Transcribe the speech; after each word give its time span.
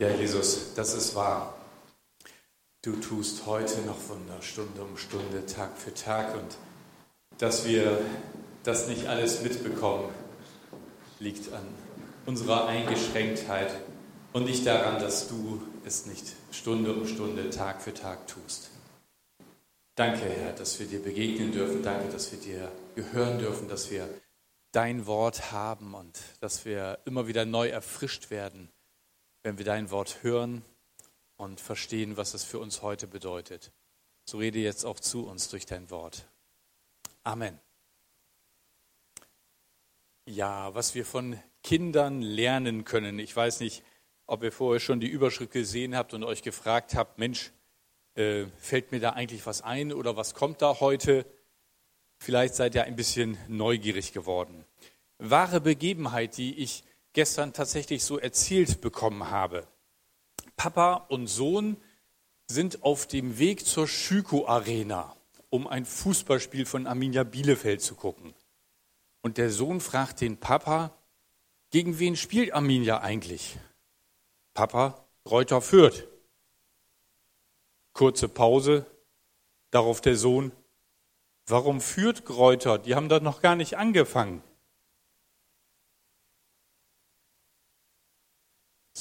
Ja, 0.00 0.08
Jesus, 0.08 0.72
das 0.76 0.94
ist 0.94 1.14
wahr. 1.14 1.54
Du 2.80 2.96
tust 2.96 3.44
heute 3.44 3.82
noch 3.82 4.08
Wunder, 4.08 4.40
Stunde 4.40 4.82
um 4.82 4.96
Stunde, 4.96 5.44
Tag 5.44 5.76
für 5.76 5.92
Tag. 5.92 6.34
Und 6.36 6.56
dass 7.36 7.66
wir 7.66 8.00
das 8.62 8.88
nicht 8.88 9.08
alles 9.08 9.42
mitbekommen, 9.42 10.08
liegt 11.18 11.52
an 11.52 11.66
unserer 12.24 12.66
Eingeschränktheit 12.66 13.74
und 14.32 14.46
nicht 14.46 14.66
daran, 14.66 15.02
dass 15.02 15.28
du 15.28 15.60
es 15.84 16.06
nicht 16.06 16.32
Stunde 16.50 16.94
um 16.94 17.06
Stunde, 17.06 17.50
Tag 17.50 17.82
für 17.82 17.92
Tag 17.92 18.26
tust. 18.26 18.70
Danke, 19.96 20.24
Herr, 20.24 20.54
dass 20.54 20.80
wir 20.80 20.86
dir 20.86 21.02
begegnen 21.02 21.52
dürfen. 21.52 21.82
Danke, 21.82 22.10
dass 22.10 22.32
wir 22.32 22.38
dir 22.38 22.72
gehören 22.94 23.38
dürfen, 23.38 23.68
dass 23.68 23.90
wir 23.90 24.08
dein 24.72 25.04
Wort 25.04 25.52
haben 25.52 25.92
und 25.92 26.18
dass 26.40 26.64
wir 26.64 27.00
immer 27.04 27.26
wieder 27.26 27.44
neu 27.44 27.68
erfrischt 27.68 28.30
werden, 28.30 28.70
wenn 29.42 29.58
wir 29.58 29.64
dein 29.64 29.90
Wort 29.90 30.22
hören 30.22 30.64
und 31.36 31.60
verstehen, 31.60 32.16
was 32.16 32.34
es 32.34 32.44
für 32.44 32.58
uns 32.58 32.82
heute 32.82 33.06
bedeutet. 33.06 33.72
So 34.24 34.38
rede 34.38 34.58
jetzt 34.58 34.84
auch 34.84 35.00
zu 35.00 35.26
uns 35.26 35.48
durch 35.48 35.66
dein 35.66 35.90
Wort. 35.90 36.26
Amen. 37.22 37.58
Ja, 40.26 40.74
was 40.74 40.94
wir 40.94 41.04
von 41.04 41.40
Kindern 41.62 42.22
lernen 42.22 42.84
können. 42.84 43.18
Ich 43.18 43.34
weiß 43.34 43.60
nicht, 43.60 43.82
ob 44.26 44.42
ihr 44.42 44.52
vorher 44.52 44.80
schon 44.80 45.00
die 45.00 45.08
Überschrift 45.08 45.52
gesehen 45.52 45.96
habt 45.96 46.14
und 46.14 46.22
euch 46.22 46.42
gefragt 46.42 46.94
habt, 46.94 47.18
Mensch, 47.18 47.50
äh, 48.14 48.46
fällt 48.58 48.92
mir 48.92 49.00
da 49.00 49.10
eigentlich 49.10 49.46
was 49.46 49.62
ein 49.62 49.92
oder 49.92 50.16
was 50.16 50.34
kommt 50.34 50.62
da 50.62 50.80
heute? 50.80 51.26
Vielleicht 52.18 52.54
seid 52.54 52.74
ihr 52.74 52.84
ein 52.84 52.96
bisschen 52.96 53.38
neugierig 53.48 54.12
geworden. 54.12 54.64
Wahre 55.18 55.60
Begebenheit, 55.60 56.36
die 56.36 56.58
ich 56.58 56.84
gestern 57.12 57.52
tatsächlich 57.52 58.04
so 58.04 58.18
erzählt 58.18 58.80
bekommen 58.80 59.30
habe. 59.30 59.66
Papa 60.56 61.06
und 61.08 61.26
Sohn 61.26 61.76
sind 62.46 62.82
auf 62.82 63.06
dem 63.06 63.38
Weg 63.38 63.64
zur 63.64 63.88
Schüko 63.88 64.46
Arena, 64.46 65.16
um 65.48 65.66
ein 65.66 65.84
Fußballspiel 65.84 66.66
von 66.66 66.86
Arminia 66.86 67.24
Bielefeld 67.24 67.80
zu 67.80 67.94
gucken. 67.94 68.34
Und 69.22 69.38
der 69.38 69.50
Sohn 69.50 69.80
fragt 69.80 70.20
den 70.20 70.36
Papa, 70.38 70.92
gegen 71.70 71.98
wen 71.98 72.16
spielt 72.16 72.52
Arminia 72.52 73.00
eigentlich? 73.00 73.58
Papa, 74.54 75.06
Reuter 75.24 75.60
Fürth. 75.60 76.08
Kurze 77.92 78.28
Pause, 78.28 78.86
darauf 79.70 80.00
der 80.00 80.16
Sohn, 80.16 80.52
warum 81.46 81.80
führt 81.80 82.24
Kräuter? 82.24 82.78
Die 82.78 82.94
haben 82.94 83.08
doch 83.08 83.20
noch 83.20 83.42
gar 83.42 83.56
nicht 83.56 83.76
angefangen. 83.76 84.42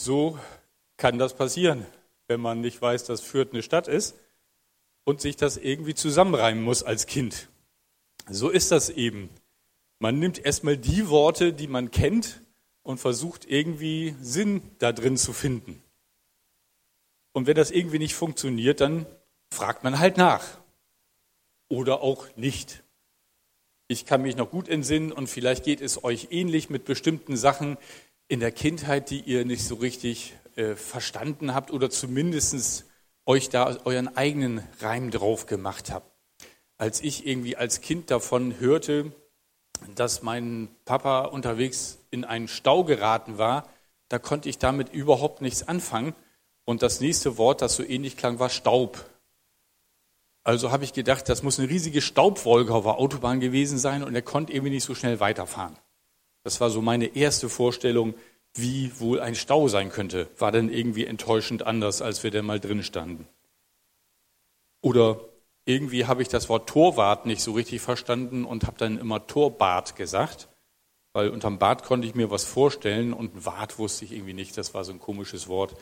So 0.02 0.40
kann 0.96 1.20
das 1.20 1.36
passieren, 1.36 1.86
wenn 2.28 2.40
man 2.40 2.62
nicht 2.62 2.82
weiß, 2.82 3.04
dass 3.04 3.20
Fürth 3.20 3.50
eine 3.52 3.62
Stadt 3.62 3.90
ist 3.90 4.16
und 5.04 5.20
sich 5.20 5.36
das 5.36 5.58
irgendwie 5.58 5.94
zusammenreimen 5.94 6.64
muss 6.64 6.84
als 6.84 7.06
Kind. 7.06 7.50
So 8.30 8.48
ist 8.48 8.72
das 8.72 8.90
eben. 8.90 9.30
Man 10.00 10.18
nimmt 10.18 10.40
erstmal 10.40 10.78
die 10.78 11.10
Worte, 11.10 11.52
die 11.52 11.68
man 11.68 11.92
kennt 11.92 12.42
und 12.82 12.98
versucht 12.98 13.44
irgendwie 13.46 14.16
Sinn 14.22 14.62
da 14.80 14.94
drin 14.94 15.18
zu 15.18 15.34
finden. 15.34 15.84
Und 17.34 17.46
wenn 17.46 17.56
das 17.56 17.70
irgendwie 17.70 18.00
nicht 18.00 18.16
funktioniert, 18.16 18.80
dann 18.80 19.06
fragt 19.52 19.84
man 19.84 20.00
halt 20.00 20.16
nach. 20.16 20.60
Oder 21.68 22.02
auch 22.02 22.26
nicht. 22.38 22.84
Ich 23.90 24.06
kann 24.06 24.22
mich 24.22 24.38
noch 24.38 24.50
gut 24.50 24.70
entsinnen 24.70 25.12
und 25.12 25.28
vielleicht 25.28 25.66
geht 25.66 25.82
es 25.82 26.06
euch 26.06 26.30
ähnlich 26.32 26.70
mit 26.70 26.86
bestimmten 26.86 27.36
Sachen 27.36 27.78
in 28.30 28.40
der 28.40 28.52
Kindheit, 28.52 29.10
die 29.10 29.20
ihr 29.22 29.44
nicht 29.44 29.66
so 29.66 29.76
richtig 29.76 30.36
äh, 30.56 30.76
verstanden 30.76 31.54
habt 31.54 31.72
oder 31.72 31.90
zumindest 31.90 32.86
euch 33.26 33.50
da 33.50 33.76
euren 33.84 34.16
eigenen 34.16 34.64
Reim 34.80 35.12
drauf 35.12 35.48
gemacht 35.48 35.92
habt. 35.92 36.10
Als 36.78 37.02
ich 37.02 37.28
irgendwie 37.28 37.58
als 37.58 37.82
Kind 37.82 38.10
davon 38.12 38.60
hörte, 38.60 39.12
dass 39.96 40.22
mein 40.22 40.70
Papa 40.86 41.26
unterwegs 41.26 41.98
in 42.12 42.24
einen 42.24 42.48
Stau 42.48 42.84
geraten 42.84 43.38
war, 43.38 43.68
da 44.10 44.20
konnte 44.20 44.48
ich 44.48 44.60
damit 44.60 44.94
überhaupt 44.94 45.42
nichts 45.42 45.68
anfangen 45.68 46.14
und 46.66 46.84
das 46.84 47.02
nächste 47.02 47.38
Wort, 47.38 47.62
das 47.62 47.76
so 47.76 47.84
ähnlich 47.84 48.16
klang, 48.16 48.38
war 48.38 48.50
Staub. 48.50 49.10
Also 50.44 50.72
habe 50.72 50.84
ich 50.84 50.94
gedacht, 50.94 51.30
das 51.30 51.42
muss 51.42 51.60
eine 51.60 51.70
riesige 51.70 52.02
Staubwolke 52.02 52.74
auf 52.74 52.84
der 52.84 52.98
Autobahn 52.98 53.40
gewesen 53.40 53.80
sein 53.80 54.04
und 54.04 54.14
er 54.14 54.22
konnte 54.22 54.54
irgendwie 54.54 54.74
nicht 54.74 54.84
so 54.86 54.94
schnell 54.94 55.20
weiterfahren. 55.20 55.78
Das 56.44 56.62
war 56.62 56.70
so 56.70 56.82
meine 56.82 57.16
erste 57.16 57.50
Vorstellung, 57.50 58.14
wie 58.54 58.92
wohl 59.00 59.20
ein 59.20 59.36
Stau 59.36 59.68
sein 59.68 59.90
könnte. 59.90 60.30
War 60.38 60.52
dann 60.52 60.70
irgendwie 60.70 61.06
enttäuschend 61.06 61.64
anders, 61.64 62.02
als 62.02 62.24
wir 62.24 62.32
da 62.32 62.42
mal 62.42 62.60
drin 62.60 62.84
standen. 62.84 63.28
Oder 64.82 65.20
irgendwie 65.66 66.06
habe 66.06 66.22
ich 66.22 66.30
das 66.30 66.50
Wort 66.50 66.68
Torwart 66.70 67.26
nicht 67.26 67.42
so 67.42 67.52
richtig 67.52 67.82
verstanden 67.82 68.46
und 68.46 68.66
habe 68.66 68.78
dann 68.78 68.98
immer 68.98 69.28
Torbart 69.28 69.96
gesagt, 69.96 70.48
weil 71.14 71.30
unterm 71.30 71.60
Bart 71.60 71.84
konnte 71.84 72.08
ich 72.08 72.16
mir 72.16 72.32
was 72.32 72.44
vorstellen 72.44 73.14
und 73.14 73.46
Wart 73.46 73.78
wusste 73.78 74.06
ich 74.06 74.14
irgendwie 74.14 74.34
nicht. 74.34 74.58
Das 74.58 74.74
war 74.74 74.84
so 74.84 74.92
ein 74.92 75.00
komisches 75.00 75.48
Wort. 75.48 75.76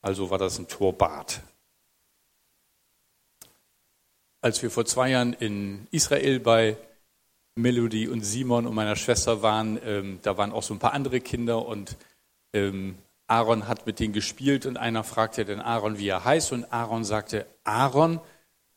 Also 0.00 0.30
war 0.30 0.38
das 0.38 0.58
ein 0.58 0.68
Torbad. 0.68 1.40
Als 4.40 4.62
wir 4.62 4.70
vor 4.70 4.86
zwei 4.86 5.10
Jahren 5.10 5.32
in 5.32 5.88
Israel 5.90 6.40
bei 6.40 6.76
Melody 7.58 8.08
und 8.08 8.22
Simon 8.22 8.66
und 8.66 8.74
meiner 8.74 8.96
Schwester 8.96 9.42
waren, 9.42 9.78
ähm, 9.84 10.18
da 10.22 10.38
waren 10.38 10.52
auch 10.52 10.62
so 10.62 10.74
ein 10.74 10.78
paar 10.78 10.92
andere 10.92 11.20
Kinder 11.20 11.66
und 11.66 11.96
ähm, 12.52 12.96
Aaron 13.26 13.68
hat 13.68 13.86
mit 13.86 14.00
denen 14.00 14.14
gespielt 14.14 14.64
und 14.64 14.78
einer 14.78 15.04
fragte 15.04 15.44
den 15.44 15.60
Aaron, 15.60 15.98
wie 15.98 16.08
er 16.08 16.24
heißt 16.24 16.52
und 16.52 16.72
Aaron 16.72 17.04
sagte 17.04 17.46
Aaron 17.64 18.20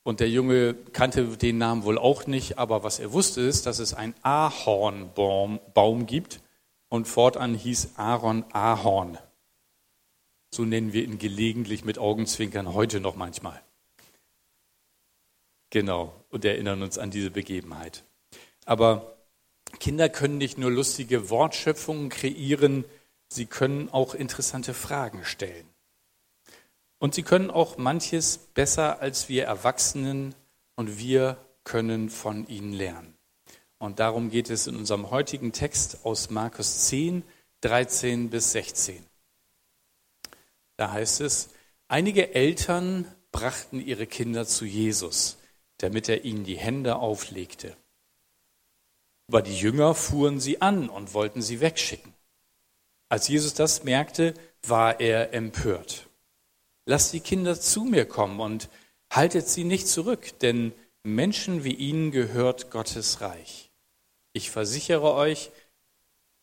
und 0.04 0.20
der 0.20 0.30
Junge 0.30 0.74
kannte 0.74 1.38
den 1.38 1.58
Namen 1.58 1.84
wohl 1.84 1.98
auch 1.98 2.28
nicht, 2.28 2.58
aber 2.58 2.84
was 2.84 3.00
er 3.00 3.14
wusste 3.14 3.42
ist, 3.42 3.66
dass 3.66 3.80
es 3.80 3.94
einen 3.94 4.16
Ahornbaum 4.24 6.06
gibt 6.06 6.42
und 6.90 7.08
fortan 7.08 7.54
hieß 7.54 7.94
Aaron 7.96 8.44
Ahorn. 8.52 9.18
So 10.54 10.66
nennen 10.66 10.92
wir 10.92 11.04
ihn 11.04 11.18
gelegentlich 11.18 11.86
mit 11.86 11.98
Augenzwinkern 11.98 12.74
heute 12.74 13.00
noch 13.00 13.16
manchmal. 13.16 13.62
Genau, 15.70 16.14
und 16.30 16.44
erinnern 16.44 16.82
uns 16.82 16.98
an 16.98 17.12
diese 17.12 17.32
Begebenheit. 17.32 18.04
Aber 18.72 19.18
Kinder 19.82 20.08
können 20.08 20.38
nicht 20.38 20.58
nur 20.58 20.72
lustige 20.72 21.30
Wortschöpfungen 21.30 22.08
kreieren, 22.08 22.86
sie 23.28 23.46
können 23.46 23.90
auch 23.90 24.16
interessante 24.16 24.74
Fragen 24.74 25.26
stellen. 25.26 25.68
Und 26.98 27.14
sie 27.14 27.24
können 27.24 27.52
auch 27.52 27.76
manches 27.76 28.38
besser 28.38 29.02
als 29.02 29.28
wir 29.28 29.44
Erwachsenen 29.44 30.36
und 30.78 30.98
wir 30.98 31.36
können 31.66 32.10
von 32.10 32.48
ihnen 32.48 32.72
lernen. 32.72 33.14
Und 33.78 34.00
darum 34.00 34.30
geht 34.30 34.50
es 34.50 34.68
in 34.68 34.78
unserem 34.78 35.12
heutigen 35.12 35.52
Text 35.52 36.06
aus 36.06 36.30
Markus 36.30 36.88
10, 36.88 37.24
13 37.60 38.30
bis 38.30 38.54
16. 38.54 39.06
Da 40.78 40.94
heißt 40.94 41.20
es, 41.20 41.50
einige 41.90 42.34
Eltern 42.34 43.06
brachten 43.34 43.82
ihre 43.82 44.08
Kinder 44.08 44.46
zu 44.46 44.64
Jesus, 44.64 45.40
damit 45.80 46.08
er 46.08 46.24
ihnen 46.24 46.46
die 46.46 46.58
Hände 46.58 46.96
auflegte. 46.96 47.76
Aber 49.32 49.42
die 49.42 49.56
Jünger 49.56 49.96
fuhren 49.96 50.42
sie 50.42 50.62
an 50.62 50.90
und 50.90 51.14
wollten 51.14 51.42
sie 51.42 51.62
wegschicken. 51.62 52.14
Als 53.08 53.30
Jesus 53.30 53.54
das 53.54 53.86
merkte, 53.86 54.34
war 54.62 55.00
er 55.00 55.34
empört. 55.34 56.10
Lasst 56.86 57.14
die 57.14 57.22
Kinder 57.22 57.58
zu 57.58 57.86
mir 57.86 58.04
kommen 58.04 58.42
und 58.42 58.68
haltet 59.10 59.48
sie 59.48 59.64
nicht 59.64 59.88
zurück, 59.88 60.38
denn 60.40 60.74
Menschen 61.04 61.64
wie 61.64 61.74
ihnen 61.74 62.12
gehört 62.12 62.72
Gottes 62.72 63.22
Reich. 63.22 63.72
Ich 64.34 64.52
versichere 64.52 65.14
euch, 65.14 65.52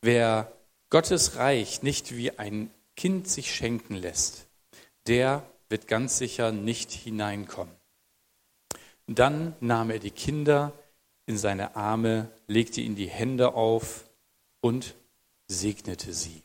wer 0.00 0.50
Gottes 0.88 1.36
Reich 1.36 1.82
nicht 1.82 2.16
wie 2.16 2.38
ein 2.38 2.70
Kind 2.96 3.28
sich 3.28 3.54
schenken 3.54 3.96
lässt, 3.96 4.46
der 5.06 5.42
wird 5.68 5.88
ganz 5.88 6.16
sicher 6.16 6.52
nicht 6.52 6.90
hineinkommen. 6.90 7.74
Dann 9.06 9.54
nahm 9.60 9.90
er 9.90 9.98
die 9.98 10.10
Kinder 10.10 10.72
in 11.28 11.36
seine 11.36 11.76
Arme, 11.76 12.30
legte 12.46 12.80
ihnen 12.80 12.96
die 12.96 13.06
Hände 13.06 13.52
auf 13.52 14.08
und 14.60 14.94
segnete 15.46 16.14
sie. 16.14 16.42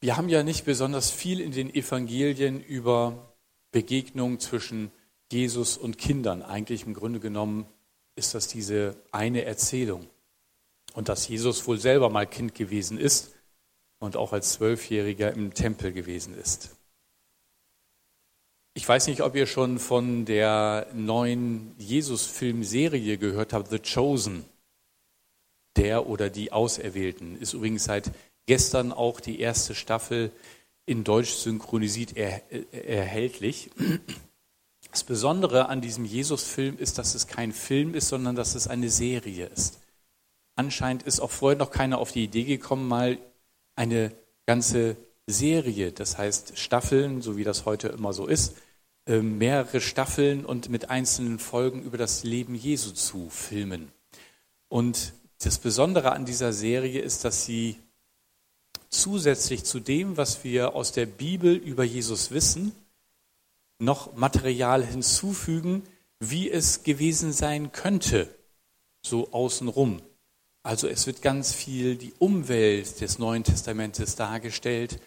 Wir 0.00 0.16
haben 0.16 0.28
ja 0.28 0.44
nicht 0.44 0.64
besonders 0.64 1.10
viel 1.10 1.40
in 1.40 1.50
den 1.50 1.74
Evangelien 1.74 2.62
über 2.62 3.34
Begegnungen 3.72 4.38
zwischen 4.38 4.92
Jesus 5.32 5.76
und 5.76 5.98
Kindern. 5.98 6.42
Eigentlich 6.42 6.86
im 6.86 6.94
Grunde 6.94 7.18
genommen 7.18 7.66
ist 8.14 8.34
das 8.34 8.46
diese 8.46 8.96
eine 9.10 9.44
Erzählung. 9.44 10.06
Und 10.92 11.08
dass 11.08 11.26
Jesus 11.26 11.66
wohl 11.66 11.80
selber 11.80 12.08
mal 12.08 12.26
Kind 12.26 12.54
gewesen 12.54 12.98
ist 12.98 13.34
und 13.98 14.16
auch 14.16 14.32
als 14.32 14.52
Zwölfjähriger 14.52 15.32
im 15.32 15.54
Tempel 15.54 15.92
gewesen 15.92 16.38
ist. 16.38 16.73
Ich 18.76 18.88
weiß 18.88 19.06
nicht, 19.06 19.22
ob 19.22 19.36
ihr 19.36 19.46
schon 19.46 19.78
von 19.78 20.24
der 20.24 20.88
neuen 20.92 21.76
Jesus-Filmserie 21.78 23.18
gehört 23.18 23.52
habt, 23.52 23.70
The 23.70 23.78
Chosen. 23.78 24.44
Der 25.76 26.08
oder 26.08 26.28
die 26.28 26.50
Auserwählten. 26.50 27.36
Ist 27.36 27.52
übrigens 27.52 27.84
seit 27.84 28.10
gestern 28.46 28.92
auch 28.92 29.20
die 29.20 29.38
erste 29.38 29.76
Staffel 29.76 30.32
in 30.86 31.04
Deutsch 31.04 31.30
synchronisiert 31.30 32.16
er, 32.16 32.42
erhältlich. 32.72 33.70
Das 34.90 35.04
Besondere 35.04 35.68
an 35.68 35.80
diesem 35.80 36.04
Jesus-Film 36.04 36.76
ist, 36.78 36.98
dass 36.98 37.14
es 37.14 37.28
kein 37.28 37.52
Film 37.52 37.94
ist, 37.94 38.08
sondern 38.08 38.34
dass 38.34 38.56
es 38.56 38.66
eine 38.66 38.90
Serie 38.90 39.46
ist. 39.46 39.80
Anscheinend 40.56 41.04
ist 41.04 41.20
auch 41.20 41.30
vorher 41.30 41.58
noch 41.58 41.70
keiner 41.70 41.98
auf 41.98 42.10
die 42.10 42.24
Idee 42.24 42.44
gekommen, 42.44 42.88
mal 42.88 43.18
eine 43.76 44.12
ganze 44.46 44.96
Serie, 45.26 45.92
das 45.92 46.18
heißt 46.18 46.58
Staffeln, 46.58 47.22
so 47.22 47.36
wie 47.36 47.44
das 47.44 47.64
heute 47.64 47.88
immer 47.88 48.12
so 48.12 48.26
ist, 48.26 48.56
äh, 49.06 49.20
mehrere 49.20 49.80
Staffeln 49.80 50.44
und 50.44 50.68
mit 50.68 50.90
einzelnen 50.90 51.38
Folgen 51.38 51.82
über 51.82 51.98
das 51.98 52.24
Leben 52.24 52.54
Jesu 52.54 52.90
zu 52.92 53.30
filmen. 53.30 53.90
Und 54.68 55.12
das 55.38 55.58
Besondere 55.58 56.12
an 56.12 56.24
dieser 56.24 56.52
Serie 56.52 57.00
ist, 57.00 57.24
dass 57.24 57.44
sie 57.44 57.76
zusätzlich 58.88 59.64
zu 59.64 59.80
dem, 59.80 60.16
was 60.16 60.44
wir 60.44 60.74
aus 60.74 60.92
der 60.92 61.06
Bibel 61.06 61.54
über 61.54 61.84
Jesus 61.84 62.30
wissen, 62.30 62.72
noch 63.78 64.14
Material 64.14 64.84
hinzufügen, 64.84 65.82
wie 66.20 66.50
es 66.50 66.82
gewesen 66.82 67.32
sein 67.32 67.72
könnte, 67.72 68.28
so 69.02 69.32
außenrum. 69.32 70.00
Also 70.62 70.88
es 70.88 71.06
wird 71.06 71.20
ganz 71.22 71.52
viel 71.52 71.96
die 71.96 72.14
Umwelt 72.18 73.00
des 73.00 73.18
Neuen 73.18 73.44
Testamentes 73.44 74.16
dargestellt 74.16 74.98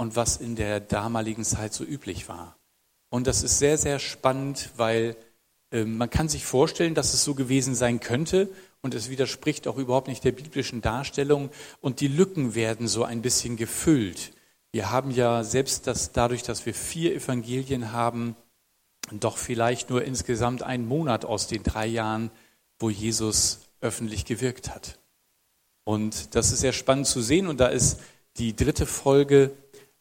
und 0.00 0.16
was 0.16 0.38
in 0.38 0.56
der 0.56 0.80
damaligen 0.80 1.44
Zeit 1.44 1.74
so 1.74 1.84
üblich 1.84 2.26
war. 2.26 2.56
Und 3.10 3.26
das 3.26 3.42
ist 3.42 3.58
sehr, 3.58 3.76
sehr 3.76 3.98
spannend, 3.98 4.70
weil 4.78 5.14
äh, 5.72 5.84
man 5.84 6.08
kann 6.08 6.30
sich 6.30 6.46
vorstellen, 6.46 6.94
dass 6.94 7.12
es 7.12 7.22
so 7.22 7.34
gewesen 7.34 7.74
sein 7.74 8.00
könnte 8.00 8.48
und 8.80 8.94
es 8.94 9.10
widerspricht 9.10 9.68
auch 9.68 9.76
überhaupt 9.76 10.08
nicht 10.08 10.24
der 10.24 10.32
biblischen 10.32 10.80
Darstellung 10.80 11.50
und 11.82 12.00
die 12.00 12.08
Lücken 12.08 12.54
werden 12.54 12.88
so 12.88 13.04
ein 13.04 13.20
bisschen 13.20 13.58
gefüllt. 13.58 14.32
Wir 14.72 14.90
haben 14.90 15.10
ja 15.10 15.44
selbst 15.44 15.86
das, 15.86 16.12
dadurch, 16.12 16.44
dass 16.44 16.64
wir 16.64 16.72
vier 16.72 17.14
Evangelien 17.14 17.92
haben, 17.92 18.36
doch 19.12 19.36
vielleicht 19.36 19.90
nur 19.90 20.02
insgesamt 20.02 20.62
einen 20.62 20.88
Monat 20.88 21.26
aus 21.26 21.46
den 21.46 21.62
drei 21.62 21.86
Jahren, 21.86 22.30
wo 22.78 22.88
Jesus 22.88 23.68
öffentlich 23.82 24.24
gewirkt 24.24 24.74
hat. 24.74 24.98
Und 25.84 26.34
das 26.34 26.52
ist 26.52 26.60
sehr 26.60 26.72
spannend 26.72 27.06
zu 27.06 27.20
sehen. 27.20 27.48
Und 27.48 27.60
da 27.60 27.66
ist 27.66 28.00
die 28.38 28.56
dritte 28.56 28.86
Folge, 28.86 29.50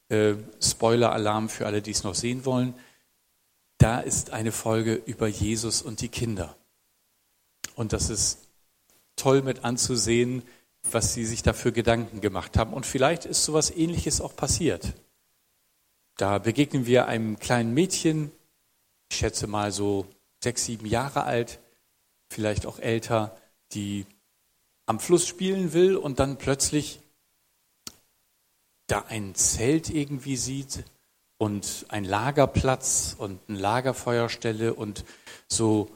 äh, 0.09 0.35
Spoiler-Alarm 0.61 1.49
für 1.49 1.65
alle, 1.65 1.81
die 1.81 1.91
es 1.91 2.03
noch 2.03 2.15
sehen 2.15 2.45
wollen, 2.45 2.73
da 3.77 3.99
ist 3.99 4.31
eine 4.31 4.51
Folge 4.51 4.93
über 4.93 5.27
Jesus 5.27 5.81
und 5.81 6.01
die 6.01 6.09
Kinder. 6.09 6.55
Und 7.75 7.93
das 7.93 8.09
ist 8.09 8.49
toll 9.15 9.41
mit 9.41 9.63
anzusehen, 9.63 10.43
was 10.91 11.13
sie 11.13 11.25
sich 11.25 11.43
dafür 11.43 11.71
Gedanken 11.71 12.21
gemacht 12.21 12.57
haben. 12.57 12.73
Und 12.73 12.85
vielleicht 12.85 13.25
ist 13.25 13.45
sowas 13.45 13.71
Ähnliches 13.71 14.21
auch 14.21 14.35
passiert. 14.35 14.93
Da 16.17 16.37
begegnen 16.37 16.85
wir 16.85 17.07
einem 17.07 17.39
kleinen 17.39 17.73
Mädchen, 17.73 18.31
ich 19.09 19.17
schätze 19.17 19.47
mal 19.47 19.71
so 19.71 20.05
sechs, 20.43 20.65
sieben 20.65 20.85
Jahre 20.85 21.23
alt, 21.23 21.59
vielleicht 22.29 22.65
auch 22.65 22.79
älter, 22.79 23.37
die 23.71 24.05
am 24.85 24.99
Fluss 24.99 25.27
spielen 25.27 25.73
will 25.73 25.95
und 25.95 26.19
dann 26.19 26.37
plötzlich 26.37 26.99
da 28.91 29.05
ein 29.07 29.35
Zelt 29.35 29.89
irgendwie 29.89 30.35
sieht 30.37 30.83
und 31.37 31.85
ein 31.89 32.03
Lagerplatz 32.03 33.15
und 33.17 33.39
eine 33.47 33.57
Lagerfeuerstelle 33.57 34.73
und 34.73 35.05
so 35.47 35.89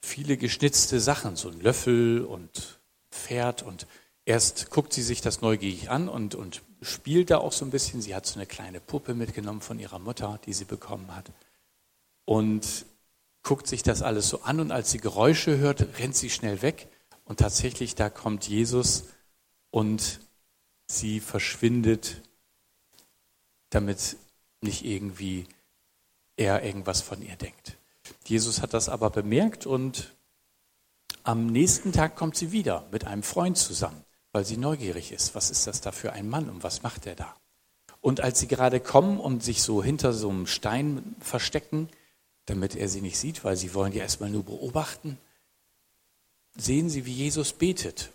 viele 0.00 0.36
geschnitzte 0.36 1.00
Sachen, 1.00 1.36
so 1.36 1.48
ein 1.48 1.60
Löffel 1.60 2.24
und 2.24 2.78
Pferd 3.10 3.62
und 3.62 3.86
erst 4.24 4.70
guckt 4.70 4.92
sie 4.92 5.02
sich 5.02 5.20
das 5.20 5.40
neugierig 5.40 5.90
an 5.90 6.08
und, 6.08 6.34
und 6.34 6.62
spielt 6.82 7.30
da 7.30 7.38
auch 7.38 7.52
so 7.52 7.64
ein 7.64 7.70
bisschen. 7.70 8.02
Sie 8.02 8.14
hat 8.14 8.26
so 8.26 8.36
eine 8.36 8.46
kleine 8.46 8.80
Puppe 8.80 9.14
mitgenommen 9.14 9.60
von 9.60 9.78
ihrer 9.78 9.98
Mutter, 9.98 10.38
die 10.44 10.52
sie 10.52 10.64
bekommen 10.64 11.14
hat 11.14 11.30
und 12.24 12.84
guckt 13.42 13.66
sich 13.66 13.82
das 13.82 14.02
alles 14.02 14.28
so 14.28 14.42
an 14.42 14.60
und 14.60 14.70
als 14.70 14.90
sie 14.90 14.98
Geräusche 14.98 15.56
hört, 15.56 15.98
rennt 15.98 16.14
sie 16.14 16.28
schnell 16.28 16.60
weg 16.60 16.88
und 17.24 17.40
tatsächlich 17.40 17.94
da 17.94 18.10
kommt 18.10 18.46
Jesus 18.46 19.04
und 19.70 20.20
sie 20.88 21.20
verschwindet, 21.20 22.22
damit 23.70 24.16
nicht 24.60 24.84
irgendwie 24.84 25.46
er 26.36 26.64
irgendwas 26.64 27.00
von 27.00 27.22
ihr 27.22 27.36
denkt. 27.36 27.76
Jesus 28.24 28.62
hat 28.62 28.74
das 28.74 28.88
aber 28.88 29.10
bemerkt 29.10 29.66
und 29.66 30.14
am 31.24 31.46
nächsten 31.46 31.92
Tag 31.92 32.16
kommt 32.16 32.36
sie 32.36 32.52
wieder 32.52 32.86
mit 32.90 33.04
einem 33.04 33.22
Freund 33.22 33.58
zusammen, 33.58 34.02
weil 34.32 34.44
sie 34.44 34.56
neugierig 34.56 35.12
ist. 35.12 35.34
Was 35.34 35.50
ist 35.50 35.66
das 35.66 35.80
da 35.80 35.92
für 35.92 36.12
ein 36.12 36.28
Mann 36.28 36.48
und 36.48 36.62
was 36.62 36.82
macht 36.82 37.06
er 37.06 37.14
da? 37.14 37.36
Und 38.00 38.20
als 38.20 38.38
sie 38.38 38.48
gerade 38.48 38.80
kommen 38.80 39.20
und 39.20 39.42
sich 39.42 39.62
so 39.62 39.82
hinter 39.82 40.12
so 40.12 40.30
einem 40.30 40.46
Stein 40.46 41.16
verstecken, 41.20 41.88
damit 42.46 42.76
er 42.76 42.88
sie 42.88 43.02
nicht 43.02 43.18
sieht, 43.18 43.44
weil 43.44 43.56
sie 43.56 43.74
wollen 43.74 43.92
ja 43.92 44.02
erstmal 44.02 44.30
nur 44.30 44.44
beobachten, 44.44 45.18
sehen 46.56 46.88
sie, 46.88 47.04
wie 47.04 47.12
Jesus 47.12 47.52
betet. 47.52 48.12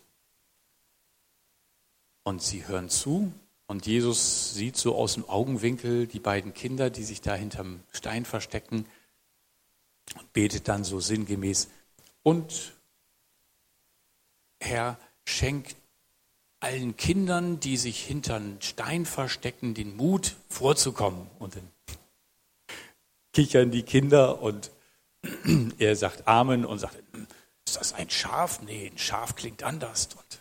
Und 2.24 2.42
sie 2.42 2.68
hören 2.68 2.90
zu 2.90 3.32
und 3.68 3.86
Jesus 3.86 4.54
sieht 4.54 4.78
so 4.78 4.96
aus 4.96 5.16
dem 5.16 5.28
Augenwinkel 5.28 6.08
die 6.08 6.20
beiden 6.20 6.54
Kinder, 6.54 6.90
die 6.90 7.04
sich 7.04 7.22
da 7.22 7.36
hinterm 7.36 7.82
Stein 7.92 8.26
verstecken 8.26 8.86
und 10.18 10.34
betet 10.34 10.68
dann 10.68 10.84
so 10.84 11.00
sinngemäß. 11.00 11.70
Und 12.24 12.74
Herr, 14.60 14.98
schenkt 15.26 15.76
allen 16.60 16.96
Kindern, 16.96 17.60
die 17.60 17.78
sich 17.78 18.02
hinterm 18.04 18.62
Stein 18.62 19.06
verstecken, 19.06 19.74
den 19.74 19.96
Mut 19.98 20.36
vorzukommen. 20.50 21.28
Und 21.40 21.56
dann 21.56 21.68
kichern 23.34 23.72
die 23.72 23.84
Kinder 23.84 24.42
und 24.42 24.72
er 25.78 25.96
sagt 25.96 26.28
Amen 26.28 26.66
und 26.66 26.80
sagt, 26.80 26.98
ist 27.66 27.78
das 27.78 27.94
ein 27.94 28.10
Schaf? 28.10 28.62
Nee, 28.62 28.92
ein 28.94 28.98
Schaf 28.98 29.36
klingt 29.36 29.64
anders. 29.64 30.10
Und 30.16 30.33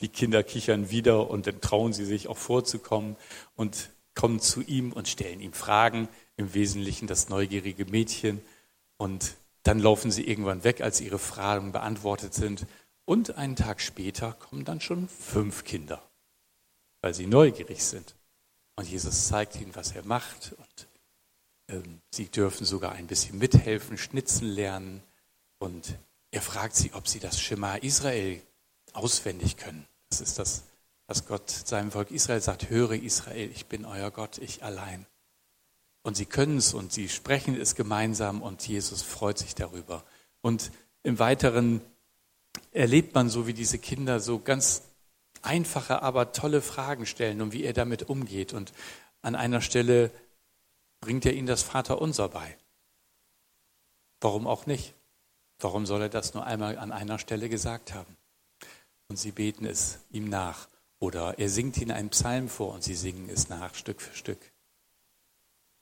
die 0.00 0.08
Kinder 0.08 0.42
kichern 0.42 0.90
wieder 0.90 1.30
und 1.30 1.46
dann 1.46 1.60
trauen 1.60 1.92
sie 1.92 2.04
sich 2.04 2.28
auch 2.28 2.38
vorzukommen 2.38 3.16
und 3.54 3.90
kommen 4.14 4.40
zu 4.40 4.62
ihm 4.62 4.92
und 4.92 5.08
stellen 5.08 5.40
ihm 5.40 5.52
Fragen, 5.52 6.08
im 6.36 6.54
Wesentlichen 6.54 7.06
das 7.06 7.28
neugierige 7.28 7.84
Mädchen. 7.84 8.40
Und 8.96 9.34
dann 9.62 9.78
laufen 9.78 10.10
sie 10.10 10.26
irgendwann 10.26 10.64
weg, 10.64 10.80
als 10.80 11.00
ihre 11.00 11.18
Fragen 11.18 11.72
beantwortet 11.72 12.34
sind. 12.34 12.66
Und 13.04 13.36
einen 13.36 13.56
Tag 13.56 13.80
später 13.80 14.32
kommen 14.32 14.64
dann 14.64 14.80
schon 14.80 15.08
fünf 15.08 15.64
Kinder, 15.64 16.02
weil 17.00 17.14
sie 17.14 17.26
neugierig 17.26 17.84
sind. 17.84 18.14
Und 18.76 18.88
Jesus 18.88 19.28
zeigt 19.28 19.60
ihnen, 19.60 19.74
was 19.74 19.92
er 19.92 20.04
macht. 20.04 20.54
Und 20.56 20.88
ähm, 21.68 22.00
sie 22.10 22.28
dürfen 22.28 22.64
sogar 22.64 22.92
ein 22.92 23.06
bisschen 23.06 23.38
mithelfen, 23.38 23.98
schnitzen 23.98 24.48
lernen. 24.48 25.02
Und 25.58 25.98
er 26.30 26.42
fragt 26.42 26.74
sie, 26.76 26.92
ob 26.94 27.08
sie 27.08 27.20
das 27.20 27.40
Schema 27.40 27.76
Israel 27.76 28.40
auswendig 28.94 29.56
können. 29.56 29.86
Das 30.08 30.20
ist 30.20 30.38
das, 30.38 30.64
was 31.06 31.26
Gott 31.26 31.50
seinem 31.50 31.90
Volk 31.90 32.10
Israel 32.10 32.40
sagt. 32.40 32.70
Höre 32.70 32.92
Israel, 32.92 33.50
ich 33.50 33.66
bin 33.66 33.84
euer 33.84 34.10
Gott, 34.10 34.38
ich 34.38 34.62
allein. 34.64 35.06
Und 36.02 36.16
sie 36.16 36.26
können 36.26 36.58
es 36.58 36.74
und 36.74 36.92
sie 36.92 37.08
sprechen 37.08 37.58
es 37.58 37.74
gemeinsam 37.74 38.42
und 38.42 38.66
Jesus 38.66 39.02
freut 39.02 39.38
sich 39.38 39.54
darüber. 39.54 40.04
Und 40.42 40.70
im 41.02 41.18
Weiteren 41.18 41.80
erlebt 42.72 43.14
man 43.14 43.30
so, 43.30 43.46
wie 43.46 43.54
diese 43.54 43.78
Kinder 43.78 44.20
so 44.20 44.38
ganz 44.38 44.82
einfache, 45.42 46.02
aber 46.02 46.32
tolle 46.32 46.62
Fragen 46.62 47.06
stellen 47.06 47.42
und 47.42 47.52
wie 47.52 47.64
er 47.64 47.72
damit 47.72 48.08
umgeht. 48.08 48.52
Und 48.52 48.72
an 49.22 49.34
einer 49.34 49.60
Stelle 49.60 50.10
bringt 51.00 51.26
er 51.26 51.34
ihnen 51.34 51.46
das 51.46 51.62
Vaterunser 51.62 52.28
bei. 52.28 52.56
Warum 54.20 54.46
auch 54.46 54.66
nicht? 54.66 54.94
Warum 55.58 55.86
soll 55.86 56.02
er 56.02 56.08
das 56.08 56.34
nur 56.34 56.44
einmal 56.44 56.78
an 56.78 56.92
einer 56.92 57.18
Stelle 57.18 57.48
gesagt 57.48 57.94
haben? 57.94 58.16
Und 59.14 59.18
sie 59.18 59.30
beten 59.30 59.64
es 59.64 60.00
ihm 60.10 60.28
nach. 60.28 60.68
Oder 60.98 61.38
er 61.38 61.48
singt 61.48 61.76
ihnen 61.76 61.92
einen 61.92 62.08
Psalm 62.08 62.48
vor 62.48 62.74
und 62.74 62.82
sie 62.82 62.96
singen 62.96 63.28
es 63.28 63.48
nach, 63.48 63.76
Stück 63.76 64.02
für 64.02 64.12
Stück. 64.16 64.40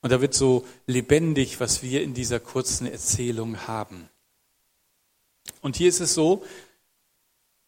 Und 0.02 0.12
da 0.12 0.20
wird 0.20 0.34
so 0.34 0.66
lebendig, 0.86 1.58
was 1.58 1.82
wir 1.82 2.02
in 2.02 2.12
dieser 2.12 2.40
kurzen 2.40 2.86
Erzählung 2.86 3.66
haben. 3.66 4.10
Und 5.62 5.76
hier 5.76 5.88
ist 5.88 6.00
es 6.00 6.12
so, 6.12 6.44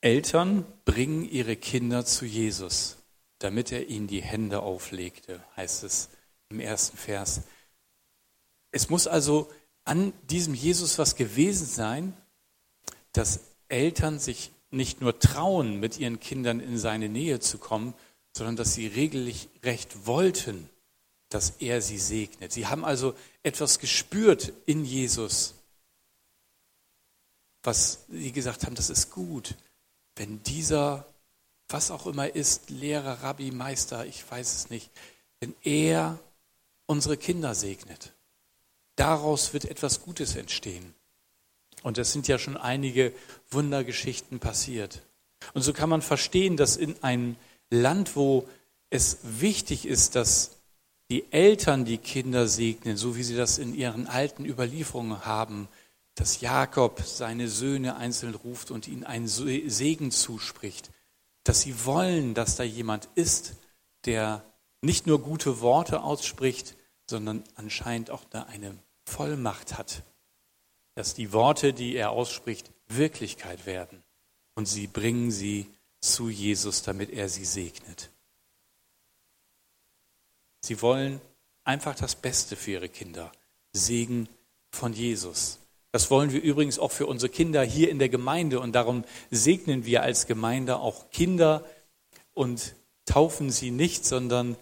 Eltern 0.03 0.67
bringen 0.85 1.27
ihre 1.27 1.57
Kinder 1.57 2.05
zu 2.05 2.27
Jesus, 2.27 2.99
damit 3.39 3.73
er 3.73 3.89
ihnen 3.89 4.07
die 4.07 4.21
Hände 4.21 4.61
auflegte, 4.61 5.43
heißt 5.57 5.83
es 5.85 6.11
im 6.51 6.61
ersten 6.61 6.99
Vers. 6.99 7.41
Es 8.71 8.91
muss 8.91 9.07
also 9.07 9.51
an 9.85 10.13
diesem 10.29 10.53
Jesus 10.53 10.99
was 10.99 11.17
gewesen 11.17 11.67
sein, 11.67 12.15
dass 13.13 13.41
Eltern 13.69 14.19
sich 14.19 14.51
nicht 14.75 15.01
nur 15.01 15.19
trauen, 15.19 15.81
mit 15.81 15.99
ihren 15.99 16.21
Kindern 16.21 16.61
in 16.61 16.79
seine 16.79 17.09
Nähe 17.09 17.41
zu 17.41 17.59
kommen, 17.59 17.95
sondern 18.33 18.57
dass 18.57 18.75
sie 18.75 18.87
regelrecht 18.87 20.07
wollten, 20.07 20.69
dass 21.29 21.51
er 21.59 21.81
sie 21.81 21.99
segnet. 21.99 22.53
Sie 22.53 22.67
haben 22.67 22.85
also 22.85 23.15
etwas 23.43 23.79
gespürt 23.79 24.53
in 24.67 24.85
Jesus, 24.85 25.55
was 27.63 28.05
sie 28.09 28.33
gesagt 28.33 28.65
haben, 28.65 28.75
das 28.75 28.91
ist 28.91 29.11
gut, 29.11 29.57
wenn 30.17 30.43
dieser, 30.43 31.07
was 31.69 31.91
auch 31.91 32.07
immer 32.07 32.35
ist, 32.35 32.71
Lehrer, 32.71 33.23
Rabbi, 33.23 33.51
Meister, 33.51 34.07
ich 34.07 34.31
weiß 34.31 34.55
es 34.55 34.71
nicht, 34.71 34.91
wenn 35.41 35.55
er 35.63 36.19
unsere 36.87 37.17
Kinder 37.17 37.55
segnet. 37.55 38.13
Daraus 38.97 39.53
wird 39.53 39.65
etwas 39.65 40.03
Gutes 40.03 40.37
entstehen. 40.37 40.95
Und 41.85 41.99
es 41.99 42.13
sind 42.13 42.29
ja 42.29 42.39
schon 42.39 42.57
einige 42.57 43.13
Wundergeschichten 43.51 44.39
passiert. 44.41 45.03
Und 45.53 45.61
so 45.61 45.75
kann 45.75 45.91
man 45.91 46.01
verstehen, 46.01 46.57
dass 46.57 46.79
in 46.79 46.97
einem 47.03 47.37
Land, 47.69 48.17
wo 48.17 48.49
es 48.89 49.19
wichtig 49.23 49.85
ist, 49.85 50.17
dass 50.17 50.57
die 51.11 51.31
Eltern 51.31 51.85
die 51.85 51.99
Kinder 51.99 52.49
segnen, 52.49 52.97
so 52.97 53.17
wie 53.17 53.23
sie 53.23 53.37
das 53.37 53.59
in 53.59 53.75
ihren 53.75 54.07
alten 54.07 54.47
Überlieferungen 54.47 55.27
haben, 55.27 55.69
dass 56.15 56.41
Jakob 56.41 57.03
seine 57.05 57.49
Söhne 57.49 57.97
einzeln 57.97 58.35
ruft 58.35 58.71
und 58.71 58.89
ihnen 58.89 59.05
einen 59.05 59.29
Segen 59.29 60.11
zuspricht, 60.11 60.91
dass 61.43 61.61
sie 61.61 61.85
wollen, 61.85 62.33
dass 62.33 62.57
da 62.57 62.63
jemand 62.63 63.11
ist, 63.15 63.57
der 64.07 64.43
nicht 64.81 65.07
nur 65.07 65.21
gute 65.21 65.61
Worte 65.61 66.03
ausspricht, 66.03 66.77
sondern 67.11 67.45
anscheinend 67.57 68.11
auch 68.11 68.25
da 68.31 68.45
eine 68.45 68.75
Vollmacht 69.05 69.77
hat, 69.77 70.03
dass 70.95 71.15
die 71.15 71.33
Worte, 71.33 71.73
die 71.73 71.97
er 71.97 72.11
ausspricht, 72.11 72.71
Wirklichkeit 72.89 73.67
werden 73.67 74.03
und 74.55 74.67
sie 74.67 74.87
bringen 74.87 75.31
sie 75.31 75.67
zu 76.01 76.29
Jesus, 76.29 76.83
damit 76.83 77.11
er 77.11 77.29
sie 77.29 77.45
segnet. 77.45 78.11
Sie 80.61 80.81
wollen 80.83 81.21
einfach 81.65 81.95
das 81.95 82.15
Beste 82.15 82.57
für 82.57 82.73
ihre 82.73 82.89
Kinder, 82.89 83.33
Segen 83.73 84.29
von 84.71 84.93
Jesus. 84.93 85.59
Das 85.93 86.11
wollen 86.11 86.33
wir 86.33 86.43
übrigens 86.43 86.79
auch 86.79 86.91
für 86.91 87.07
unsere 87.07 87.31
Kinder 87.31 87.63
hier 87.63 87.91
in 87.91 87.99
der 87.99 88.09
Gemeinde 88.09 88.61
und 88.61 88.73
darum 88.73 89.05
segnen 89.31 89.85
wir 89.85 90.03
als 90.03 90.27
Gemeinde 90.27 90.79
auch 90.79 91.11
Kinder 91.11 91.65
und 92.33 92.75
taufen 93.05 93.51
sie 93.51 93.71
nicht, 93.71 94.05
sondern 94.05 94.57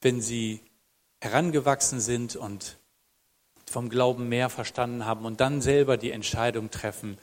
wenn 0.00 0.20
sie 0.20 0.60
herangewachsen 1.20 2.00
sind 2.00 2.36
und 2.36 2.78
vom 3.74 3.88
Glauben 3.88 4.28
mehr 4.28 4.50
verstanden 4.50 5.04
haben 5.04 5.26
und 5.26 5.40
dann 5.40 5.60
selber 5.60 5.96
die 5.96 6.12
Entscheidung 6.12 6.70
treffen, 6.70 7.18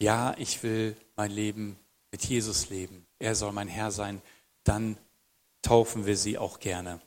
ja, 0.00 0.32
ich 0.38 0.62
will 0.62 0.96
mein 1.16 1.32
Leben 1.32 1.76
mit 2.12 2.24
Jesus 2.24 2.70
leben, 2.70 3.04
er 3.18 3.34
soll 3.34 3.50
mein 3.50 3.66
Herr 3.66 3.90
sein, 3.90 4.22
dann 4.62 4.96
taufen 5.60 6.06
wir 6.06 6.16
sie 6.16 6.38
auch 6.38 6.60
gerne. 6.60 7.00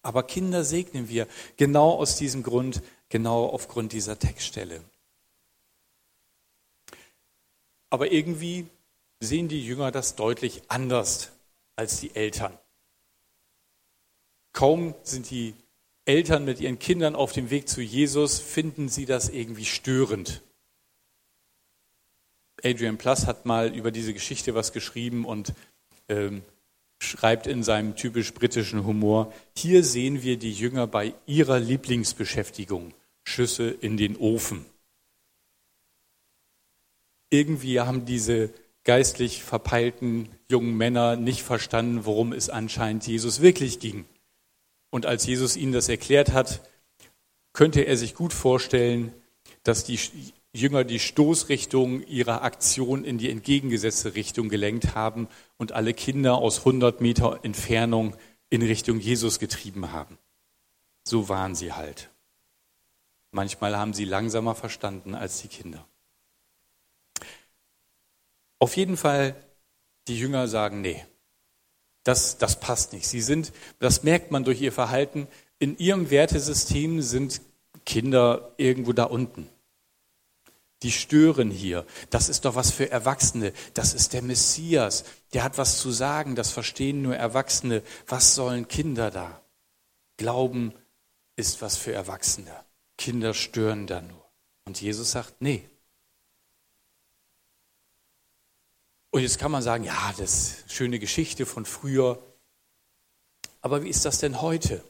Aber 0.00 0.22
Kinder 0.22 0.64
segnen 0.64 1.10
wir 1.10 1.28
genau 1.58 1.90
aus 1.90 2.16
diesem 2.16 2.42
Grund, 2.42 2.82
genau 3.10 3.44
aufgrund 3.44 3.92
dieser 3.92 4.18
Textstelle. 4.18 4.80
Aber 7.90 8.10
irgendwie 8.12 8.66
sehen 9.20 9.48
die 9.48 9.62
Jünger 9.62 9.90
das 9.90 10.16
deutlich 10.16 10.62
anders 10.68 11.32
als 11.76 12.00
die 12.00 12.16
Eltern. 12.16 12.58
Kaum 14.52 14.94
sind 15.02 15.28
die 15.30 15.54
Eltern 16.04 16.44
mit 16.44 16.60
ihren 16.60 16.78
Kindern 16.78 17.14
auf 17.14 17.32
dem 17.32 17.50
Weg 17.50 17.68
zu 17.68 17.80
Jesus, 17.80 18.38
finden 18.38 18.88
sie 18.88 19.06
das 19.06 19.28
irgendwie 19.28 19.64
störend. 19.64 20.42
Adrian 22.64 22.98
Plus 22.98 23.26
hat 23.26 23.46
mal 23.46 23.74
über 23.74 23.90
diese 23.90 24.14
Geschichte 24.14 24.54
was 24.54 24.72
geschrieben 24.72 25.24
und 25.24 25.52
ähm, 26.08 26.42
schreibt 27.00 27.46
in 27.46 27.62
seinem 27.62 27.96
typisch 27.96 28.34
britischen 28.34 28.84
Humor, 28.84 29.32
hier 29.56 29.82
sehen 29.84 30.22
wir 30.22 30.36
die 30.36 30.52
Jünger 30.52 30.86
bei 30.86 31.14
ihrer 31.26 31.58
Lieblingsbeschäftigung, 31.58 32.94
Schüsse 33.24 33.70
in 33.70 33.96
den 33.96 34.16
Ofen 34.16 34.64
irgendwie 37.32 37.80
haben 37.80 38.04
diese 38.04 38.50
geistlich 38.84 39.42
verpeilten 39.42 40.28
jungen 40.48 40.76
Männer 40.76 41.16
nicht 41.16 41.42
verstanden, 41.42 42.04
worum 42.04 42.32
es 42.32 42.50
anscheinend 42.50 43.06
Jesus 43.06 43.40
wirklich 43.40 43.80
ging. 43.80 44.04
Und 44.92 45.06
als 45.06 45.24
Jesus 45.24 45.56
ihnen 45.56 45.72
das 45.72 45.88
erklärt 45.88 46.32
hat, 46.32 46.60
könnte 47.54 47.80
er 47.80 47.96
sich 47.96 48.14
gut 48.14 48.34
vorstellen, 48.34 49.14
dass 49.62 49.84
die 49.84 49.98
Jünger 50.52 50.84
die 50.84 50.98
Stoßrichtung 50.98 52.06
ihrer 52.06 52.42
Aktion 52.42 53.02
in 53.02 53.16
die 53.16 53.30
entgegengesetzte 53.30 54.14
Richtung 54.14 54.50
gelenkt 54.50 54.94
haben 54.94 55.28
und 55.56 55.72
alle 55.72 55.94
Kinder 55.94 56.34
aus 56.34 56.58
100 56.58 57.00
Meter 57.00 57.40
Entfernung 57.42 58.14
in 58.50 58.60
Richtung 58.60 59.00
Jesus 59.00 59.38
getrieben 59.38 59.92
haben. 59.92 60.18
So 61.04 61.30
waren 61.30 61.54
sie 61.54 61.72
halt. 61.72 62.10
Manchmal 63.30 63.78
haben 63.78 63.94
sie 63.94 64.04
langsamer 64.04 64.54
verstanden 64.54 65.14
als 65.14 65.40
die 65.40 65.48
Kinder. 65.48 65.86
Auf 68.58 68.76
jeden 68.76 68.98
Fall, 68.98 69.34
die 70.06 70.18
Jünger 70.18 70.48
sagen, 70.48 70.82
nee, 70.82 71.02
das, 72.04 72.38
das 72.38 72.58
passt 72.60 72.92
nicht. 72.92 73.06
Sie 73.06 73.20
sind, 73.20 73.52
das 73.78 74.02
merkt 74.02 74.30
man 74.30 74.44
durch 74.44 74.60
ihr 74.60 74.72
Verhalten, 74.72 75.28
in 75.58 75.78
ihrem 75.78 76.10
Wertesystem 76.10 77.02
sind 77.02 77.40
Kinder 77.84 78.52
irgendwo 78.56 78.92
da 78.92 79.04
unten. 79.04 79.48
Die 80.82 80.90
stören 80.90 81.50
hier. 81.50 81.86
Das 82.10 82.28
ist 82.28 82.44
doch 82.44 82.56
was 82.56 82.72
für 82.72 82.90
Erwachsene. 82.90 83.52
Das 83.74 83.94
ist 83.94 84.12
der 84.12 84.22
Messias. 84.22 85.04
Der 85.32 85.44
hat 85.44 85.58
was 85.58 85.78
zu 85.78 85.92
sagen. 85.92 86.34
Das 86.34 86.50
verstehen 86.50 87.02
nur 87.02 87.14
Erwachsene. 87.14 87.82
Was 88.08 88.34
sollen 88.34 88.66
Kinder 88.66 89.12
da? 89.12 89.40
Glauben 90.16 90.72
ist 91.36 91.62
was 91.62 91.76
für 91.76 91.92
Erwachsene. 91.92 92.50
Kinder 92.98 93.32
stören 93.32 93.86
da 93.86 94.00
nur. 94.00 94.28
Und 94.64 94.80
Jesus 94.80 95.12
sagt, 95.12 95.36
nee, 95.40 95.68
Und 99.12 99.20
jetzt 99.20 99.38
kann 99.38 99.52
man 99.52 99.62
sagen, 99.62 99.84
ja, 99.84 100.14
das 100.16 100.52
ist 100.52 100.62
eine 100.62 100.70
schöne 100.70 100.98
Geschichte 100.98 101.44
von 101.44 101.66
früher. 101.66 102.18
Aber 103.60 103.84
wie 103.84 103.90
ist 103.90 104.06
das 104.06 104.18
denn 104.18 104.40
heute? 104.40 104.82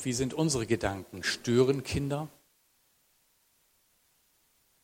Wie 0.00 0.12
sind 0.12 0.32
unsere 0.32 0.64
Gedanken? 0.64 1.24
Stören 1.24 1.82
Kinder? 1.82 2.28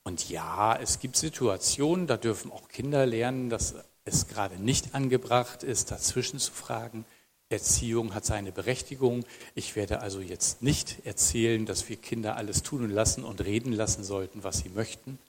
Und 0.03 0.29
ja, 0.29 0.75
es 0.75 0.99
gibt 0.99 1.15
Situationen, 1.15 2.09
da 2.09 2.17
dürfen 2.17 2.51
auch 2.51 2.67
Kinder 2.67 3.07
lernen, 3.07 3.49
dass 3.49 3.77
es 4.05 4.27
gerade 4.27 4.57
nicht 4.57 4.97
angebracht 4.97 5.63
ist, 5.63 5.93
dazwischen 5.93 6.41
zu 6.41 6.51
fragen. 6.51 7.05
Erziehung 7.49 8.13
hat 8.13 8.25
seine 8.25 8.51
Berechtigung. 8.51 9.25
Ich 9.55 9.77
werde 9.77 10.01
also 10.01 10.21
jetzt 10.21 10.63
nicht 10.63 11.07
erzählen, 11.07 11.65
dass 11.65 11.89
wir 11.89 11.95
Kinder 11.95 12.35
alles 12.35 12.65
tun 12.65 12.83
und 12.83 12.91
lassen 12.91 13.23
und 13.23 13.41
reden 13.45 13.73
lassen 13.73 14.03
sollten, 14.03 14.43
was 14.43 14.59
sie 14.59 14.71
möchten. 14.71 15.21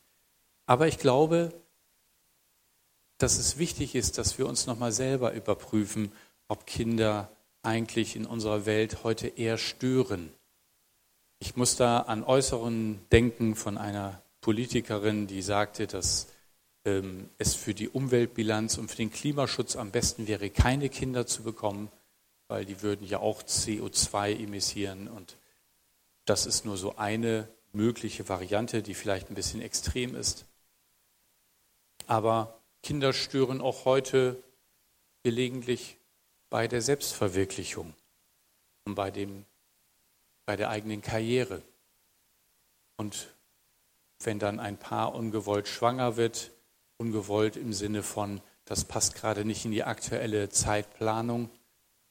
Aber 0.65 0.87
ich 0.87 0.97
glaube, 0.97 1.53
dass 3.17 3.37
es 3.37 3.57
wichtig 3.57 3.95
ist, 3.95 4.17
dass 4.17 4.37
wir 4.37 4.47
uns 4.47 4.65
nochmal 4.65 4.91
selber 4.91 5.33
überprüfen, 5.33 6.11
ob 6.47 6.65
Kinder 6.65 7.31
eigentlich 7.61 8.15
in 8.15 8.25
unserer 8.25 8.65
Welt 8.65 9.03
heute 9.03 9.27
eher 9.27 9.57
stören. 9.57 10.31
Ich 11.39 11.55
muss 11.55 11.75
da 11.75 11.99
an 11.99 12.23
Äußeren 12.23 12.99
denken 13.11 13.55
von 13.55 13.77
einer 13.77 14.21
Politikerin, 14.41 15.27
die 15.27 15.41
sagte, 15.41 15.87
dass 15.87 16.27
ähm, 16.85 17.29
es 17.37 17.55
für 17.55 17.73
die 17.73 17.89
Umweltbilanz 17.89 18.77
und 18.77 18.89
für 18.89 18.97
den 18.97 19.11
Klimaschutz 19.11 19.75
am 19.75 19.91
besten 19.91 20.27
wäre, 20.27 20.49
keine 20.49 20.89
Kinder 20.89 21.25
zu 21.25 21.43
bekommen, 21.43 21.89
weil 22.47 22.65
die 22.65 22.81
würden 22.81 23.07
ja 23.07 23.19
auch 23.19 23.41
CO2 23.43 24.43
emissieren. 24.43 25.07
Und 25.07 25.37
das 26.25 26.45
ist 26.45 26.65
nur 26.65 26.77
so 26.77 26.97
eine 26.97 27.47
mögliche 27.71 28.27
Variante, 28.29 28.83
die 28.83 28.93
vielleicht 28.93 29.29
ein 29.29 29.35
bisschen 29.35 29.61
extrem 29.61 30.15
ist. 30.15 30.45
Aber 32.05 32.59
Kinder 32.83 33.13
stören 33.13 33.61
auch 33.61 33.85
heute 33.85 34.43
gelegentlich 35.23 35.97
bei 36.49 36.67
der 36.67 36.81
Selbstverwirklichung 36.81 37.93
und 38.83 38.95
bei, 38.95 39.09
dem, 39.09 39.45
bei 40.45 40.57
der 40.57 40.69
eigenen 40.69 41.01
Karriere. 41.01 41.61
Und 42.97 43.33
wenn 44.19 44.37
dann 44.37 44.59
ein 44.59 44.77
Paar 44.77 45.15
ungewollt 45.15 45.69
schwanger 45.69 46.17
wird, 46.17 46.51
ungewollt 46.97 47.55
im 47.55 47.71
Sinne 47.71 48.03
von, 48.03 48.41
das 48.65 48.83
passt 48.83 49.15
gerade 49.15 49.45
nicht 49.45 49.63
in 49.63 49.71
die 49.71 49.83
aktuelle 49.83 50.49
Zeitplanung, 50.49 51.49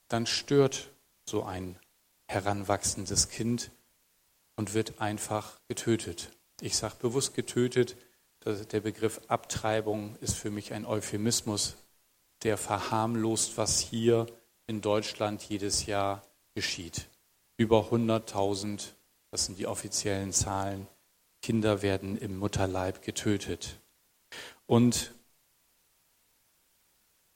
dann 0.08 0.26
stört 0.26 0.90
so 1.28 1.42
ein 1.42 1.78
heranwachsendes 2.28 3.28
Kind 3.28 3.70
und 4.56 4.72
wird 4.72 5.00
einfach 5.00 5.60
getötet. 5.68 6.30
Ich 6.62 6.76
sage 6.76 6.96
bewusst 6.98 7.34
getötet, 7.34 7.96
der 8.44 8.80
Begriff 8.80 9.20
Abtreibung 9.28 10.16
ist 10.20 10.34
für 10.34 10.50
mich 10.50 10.72
ein 10.72 10.84
Euphemismus, 10.84 11.76
der 12.42 12.56
verharmlost, 12.56 13.56
was 13.56 13.78
hier 13.78 14.26
in 14.66 14.80
Deutschland 14.80 15.42
jedes 15.48 15.86
Jahr 15.86 16.22
geschieht. 16.54 17.08
Über 17.56 17.90
100.000, 17.90 18.92
das 19.30 19.46
sind 19.46 19.58
die 19.58 19.66
offiziellen 19.66 20.32
Zahlen, 20.32 20.88
Kinder 21.40 21.82
werden 21.82 22.16
im 22.16 22.36
Mutterleib 22.36 23.02
getötet. 23.02 23.80
Und 24.66 25.14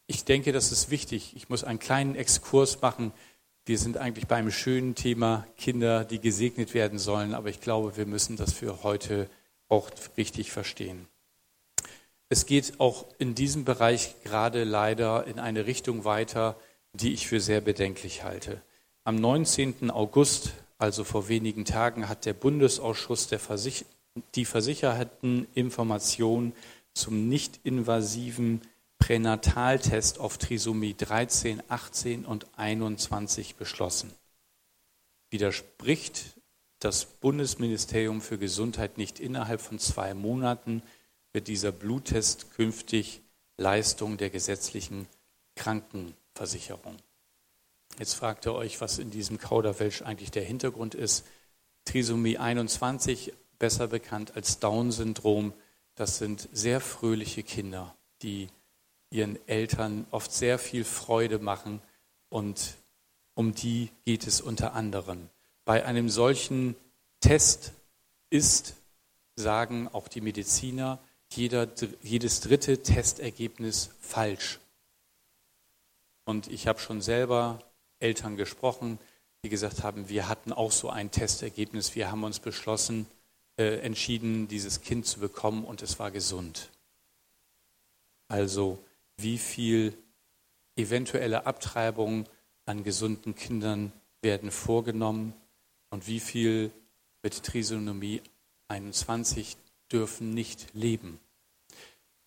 ich 0.07 0.25
denke, 0.25 0.53
das 0.53 0.71
ist 0.71 0.91
wichtig. 0.91 1.35
Ich 1.37 1.49
muss 1.49 1.65
einen 1.65 1.81
kleinen 1.81 2.15
Exkurs 2.15 2.81
machen. 2.81 3.13
Wir 3.65 3.79
sind 3.79 3.97
eigentlich 3.97 4.29
beim 4.29 4.51
schönen 4.53 4.95
Thema 4.95 5.47
Kinder, 5.57 6.05
die 6.05 6.21
gesegnet 6.21 6.75
werden 6.75 7.01
sollen, 7.01 7.35
aber 7.35 7.49
ich 7.49 7.61
glaube, 7.61 7.97
wir 7.97 8.07
müssen 8.07 8.37
das 8.37 8.53
für 8.53 8.85
heute 8.85 9.29
auch 9.69 9.91
richtig 10.17 10.53
verstehen. 10.53 11.09
Es 12.29 12.47
geht 12.47 12.81
auch 12.81 13.07
in 13.19 13.35
diesem 13.35 13.65
Bereich 13.65 14.17
gerade 14.25 14.65
leider 14.65 15.27
in 15.27 15.39
eine 15.39 15.67
Richtung 15.67 16.05
weiter, 16.05 16.57
die 16.93 17.13
ich 17.13 17.29
für 17.29 17.41
sehr 17.41 17.61
bedenklich 17.61 18.25
halte. 18.25 18.63
Am 19.05 19.17
19. 19.17 19.91
August, 19.91 20.55
also 20.79 21.05
vor 21.05 21.29
wenigen 21.29 21.65
Tagen, 21.65 22.09
hat 22.09 22.27
der 22.27 22.35
Bundesausschuss 22.35 23.29
der 23.29 23.39
Versich 23.39 23.85
die 24.35 24.45
versicherten 24.45 25.47
Informationen 25.55 26.53
zum 26.95 27.29
nicht-invasiven 27.29 28.63
Pränataltest 28.99 30.19
auf 30.19 30.39
Trisomie 30.39 30.95
13, 30.95 31.63
18 31.69 32.25
und 32.25 32.47
21 32.57 33.55
beschlossen. 33.55 34.11
Widerspricht 35.31 36.35
das 36.79 37.05
Bundesministerium 37.05 38.21
für 38.21 38.39
Gesundheit 38.39 38.99
nicht 38.99 39.19
innerhalb 39.19 39.61
von 39.61 39.79
zwei 39.79 40.15
Monaten, 40.15 40.83
wird 41.33 41.49
dieser 41.49 41.73
Bluttest 41.73 42.51
künftig 42.53 43.23
Leistung 43.57 44.17
der 44.17 44.31
gesetzlichen 44.31 45.07
Krankenversicherung. 45.55 46.97
Jetzt 47.99 48.15
fragt 48.15 48.47
ihr 48.47 48.55
euch, 48.55 48.81
was 48.81 48.99
in 48.99 49.11
diesem 49.11 49.39
Kauderwelsch 49.39 50.03
eigentlich 50.03 50.31
der 50.31 50.45
Hintergrund 50.45 50.95
ist. 50.95 51.27
Trisomie 51.87 52.37
21, 52.37 53.33
besser 53.59 53.89
bekannt 53.89 54.37
als 54.37 54.59
Down-Syndrom, 54.59 55.55
das 55.95 56.19
sind 56.19 56.49
sehr 56.53 56.81
fröhliche 56.81 57.43
Kinder, 57.43 57.95
die 58.21 58.49
ihren 59.11 59.39
Eltern 59.49 60.07
oft 60.11 60.31
sehr 60.31 60.59
viel 60.59 60.85
Freude 60.85 61.39
machen 61.39 61.81
und 62.29 62.75
um 63.35 63.55
die 63.55 63.91
geht 64.05 64.27
es 64.27 64.41
unter 64.41 64.75
anderem. 64.75 65.31
Bei 65.67 65.85
einem 65.85 66.09
solchen 66.09 66.77
Test 67.19 67.73
ist, 68.31 68.77
sagen 69.35 69.89
auch 69.89 70.07
die 70.07 70.21
Mediziner, 70.21 71.01
jeder, 71.33 71.69
jedes 72.03 72.39
dritte 72.41 72.85
Testergebnis 72.85 73.91
falsch. 74.01 74.61
Und 76.25 76.47
ich 76.47 76.69
habe 76.69 76.79
schon 76.79 77.03
selber 77.03 77.59
Eltern 77.99 78.37
gesprochen, 78.37 79.01
die 79.45 79.49
gesagt 79.49 79.83
haben, 79.83 80.09
wir 80.09 80.29
hatten 80.29 80.53
auch 80.53 80.71
so 80.71 80.89
ein 80.89 81.11
Testergebnis, 81.11 81.97
wir 81.97 82.13
haben 82.13 82.23
uns 82.23 82.39
beschlossen, 82.39 83.07
äh, 83.59 83.81
entschieden, 83.81 84.47
dieses 84.47 84.83
Kind 84.83 85.05
zu 85.05 85.19
bekommen 85.19 85.65
und 85.65 85.83
es 85.83 85.99
war 85.99 86.13
gesund. 86.13 86.71
Also 88.29 88.79
wie 89.17 89.39
viel 89.39 89.99
eventuelle 90.77 91.45
Abtreibungen 91.45 92.29
an 92.67 92.85
gesunden 92.85 93.35
Kindern 93.35 93.93
werden 94.23 94.53
vorgenommen 94.53 95.35
und 95.91 96.07
wie 96.07 96.21
viel 96.21 96.71
mit 97.23 97.43
Trisomie 97.43 98.23
21 98.69 99.57
dürfen 99.91 100.31
nicht 100.31 100.75
leben. 100.75 101.21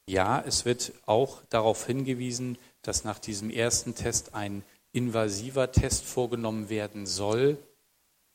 Ja, 0.08 0.42
es 0.42 0.66
wird 0.66 0.94
auch 1.06 1.44
darauf 1.50 1.86
hingewiesen, 1.86 2.58
dass 2.82 3.04
nach 3.04 3.20
diesem 3.20 3.50
ersten 3.50 3.94
Test 3.96 4.34
ein 4.34 4.64
invasiver 4.92 5.72
Test 5.72 6.04
vorgenommen 6.06 6.70
werden 6.70 7.06
soll, 7.06 7.58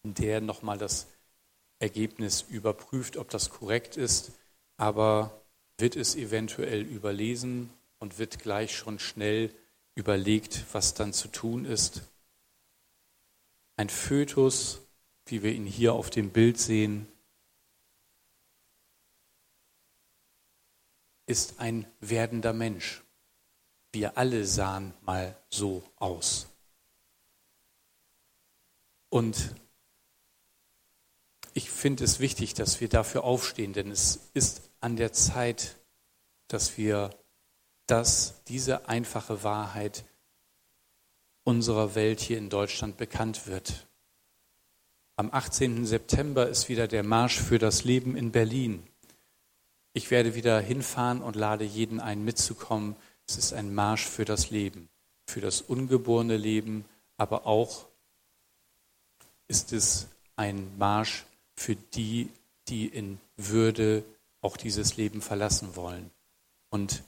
der 0.04 0.40
nochmal 0.40 0.78
das 0.78 1.06
Ergebnis 1.80 2.42
überprüft, 2.42 3.16
ob 3.16 3.30
das 3.30 3.50
korrekt 3.50 3.96
ist, 3.96 4.32
aber 4.76 5.42
wird 5.78 5.96
es 5.96 6.14
eventuell 6.14 6.82
überlesen 6.82 7.70
und 7.98 8.18
wird 8.18 8.38
gleich 8.38 8.76
schon 8.76 8.98
schnell 8.98 9.52
überlegt, 9.94 10.64
was 10.72 10.94
dann 10.94 11.12
zu 11.12 11.28
tun 11.28 11.64
ist. 11.64 12.02
Ein 13.76 13.88
Fötus, 13.88 14.80
wie 15.26 15.42
wir 15.42 15.52
ihn 15.52 15.66
hier 15.66 15.94
auf 15.94 16.10
dem 16.10 16.30
Bild 16.30 16.58
sehen, 16.58 17.06
ist 21.26 21.58
ein 21.60 21.86
werdender 22.00 22.52
Mensch. 22.52 23.02
Wir 23.92 24.18
alle 24.18 24.44
sahen 24.44 24.92
mal 25.02 25.36
so 25.48 25.82
aus. 25.96 26.48
Und 29.08 29.54
ich 31.54 31.70
finde 31.70 32.04
es 32.04 32.18
wichtig, 32.18 32.54
dass 32.54 32.80
wir 32.80 32.88
dafür 32.88 33.24
aufstehen, 33.24 33.72
denn 33.72 33.90
es 33.90 34.28
ist 34.34 34.70
an 34.80 34.96
der 34.96 35.12
Zeit, 35.12 35.76
dass 36.48 36.76
wir 36.76 37.10
dass 37.86 38.42
diese 38.44 38.88
einfache 38.88 39.42
Wahrheit 39.42 40.04
unserer 41.44 41.94
Welt 41.94 42.20
hier 42.20 42.38
in 42.38 42.48
Deutschland 42.48 42.96
bekannt 42.96 43.46
wird. 43.46 43.86
Am 45.16 45.30
18. 45.32 45.86
September 45.86 46.48
ist 46.48 46.68
wieder 46.68 46.88
der 46.88 47.04
Marsch 47.04 47.40
für 47.40 47.60
das 47.60 47.84
Leben 47.84 48.16
in 48.16 48.32
Berlin. 48.32 48.82
Ich 49.92 50.10
werde 50.10 50.34
wieder 50.34 50.58
hinfahren 50.58 51.22
und 51.22 51.36
lade 51.36 51.64
jeden 51.64 52.00
ein, 52.00 52.24
mitzukommen. 52.24 52.96
Es 53.28 53.36
ist 53.36 53.52
ein 53.52 53.72
Marsch 53.72 54.04
für 54.04 54.24
das 54.24 54.50
Leben, 54.50 54.88
für 55.24 55.40
das 55.40 55.60
ungeborene 55.60 56.36
Leben, 56.36 56.84
aber 57.16 57.46
auch 57.46 57.86
ist 59.46 59.72
es 59.72 60.08
ein 60.34 60.76
Marsch 60.78 61.24
für 61.54 61.76
die, 61.76 62.28
die 62.66 62.86
in 62.88 63.20
Würde 63.36 64.02
auch 64.40 64.56
dieses 64.56 64.96
Leben 64.96 65.22
verlassen 65.22 65.76
wollen. 65.76 66.10
Und 66.70 67.04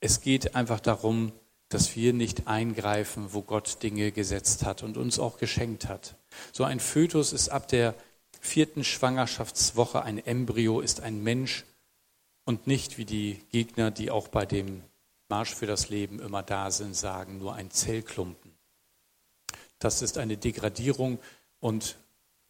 es 0.00 0.22
geht 0.22 0.54
einfach 0.54 0.80
darum, 0.80 1.32
dass 1.68 1.94
wir 1.94 2.14
nicht 2.14 2.46
eingreifen, 2.46 3.34
wo 3.34 3.42
Gott 3.42 3.82
Dinge 3.82 4.12
gesetzt 4.12 4.64
hat 4.64 4.82
und 4.82 4.96
uns 4.96 5.18
auch 5.18 5.36
geschenkt 5.36 5.88
hat. 5.88 6.16
So 6.52 6.64
ein 6.64 6.80
Fötus 6.80 7.32
ist 7.32 7.48
ab 7.48 7.68
der 7.68 7.94
vierten 8.40 8.84
Schwangerschaftswoche 8.84 10.02
ein 10.02 10.24
Embryo, 10.24 10.80
ist 10.80 11.00
ein 11.00 11.22
Mensch 11.22 11.64
und 12.44 12.66
nicht 12.66 12.98
wie 12.98 13.04
die 13.04 13.42
Gegner, 13.50 13.90
die 13.90 14.10
auch 14.10 14.28
bei 14.28 14.46
dem 14.46 14.82
Marsch 15.28 15.54
für 15.54 15.66
das 15.66 15.88
Leben 15.88 16.20
immer 16.20 16.42
da 16.42 16.70
sind, 16.70 16.94
sagen, 16.94 17.38
nur 17.38 17.54
ein 17.54 17.70
Zellklumpen. 17.70 18.52
Das 19.78 20.02
ist 20.02 20.18
eine 20.18 20.36
Degradierung 20.36 21.18
und 21.60 21.96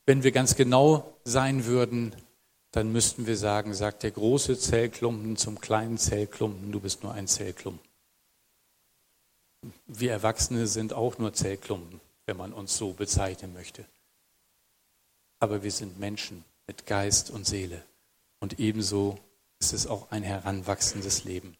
wenn 0.04 0.22
wir 0.22 0.30
ganz 0.30 0.54
genau 0.54 1.16
sein 1.24 1.64
würden, 1.64 2.14
dann 2.70 2.92
müssten 2.92 3.26
wir 3.26 3.36
sagen, 3.36 3.74
sagt 3.74 4.02
der 4.02 4.10
große 4.10 4.58
Zellklumpen 4.58 5.36
zum 5.36 5.60
kleinen 5.60 5.98
Zellklumpen, 5.98 6.70
du 6.70 6.80
bist 6.80 7.02
nur 7.02 7.12
ein 7.12 7.26
Zellklumpen. 7.26 7.84
Wir 9.86 10.12
Erwachsene 10.12 10.66
sind 10.66 10.92
auch 10.92 11.18
nur 11.18 11.32
Zellklumpen, 11.32 12.00
wenn 12.26 12.36
man 12.36 12.52
uns 12.52 12.76
so 12.76 12.92
bezeichnen 12.92 13.52
möchte. 13.52 13.84
Aber 15.38 15.62
wir 15.62 15.70
sind 15.70 15.98
Menschen 15.98 16.44
mit 16.66 16.86
Geist 16.86 17.30
und 17.30 17.46
Seele. 17.46 17.82
Und 18.40 18.58
ebenso 18.58 19.18
ist 19.58 19.72
es 19.72 19.86
auch 19.86 20.10
ein 20.10 20.22
heranwachsendes 20.22 21.24
Leben. 21.24 21.56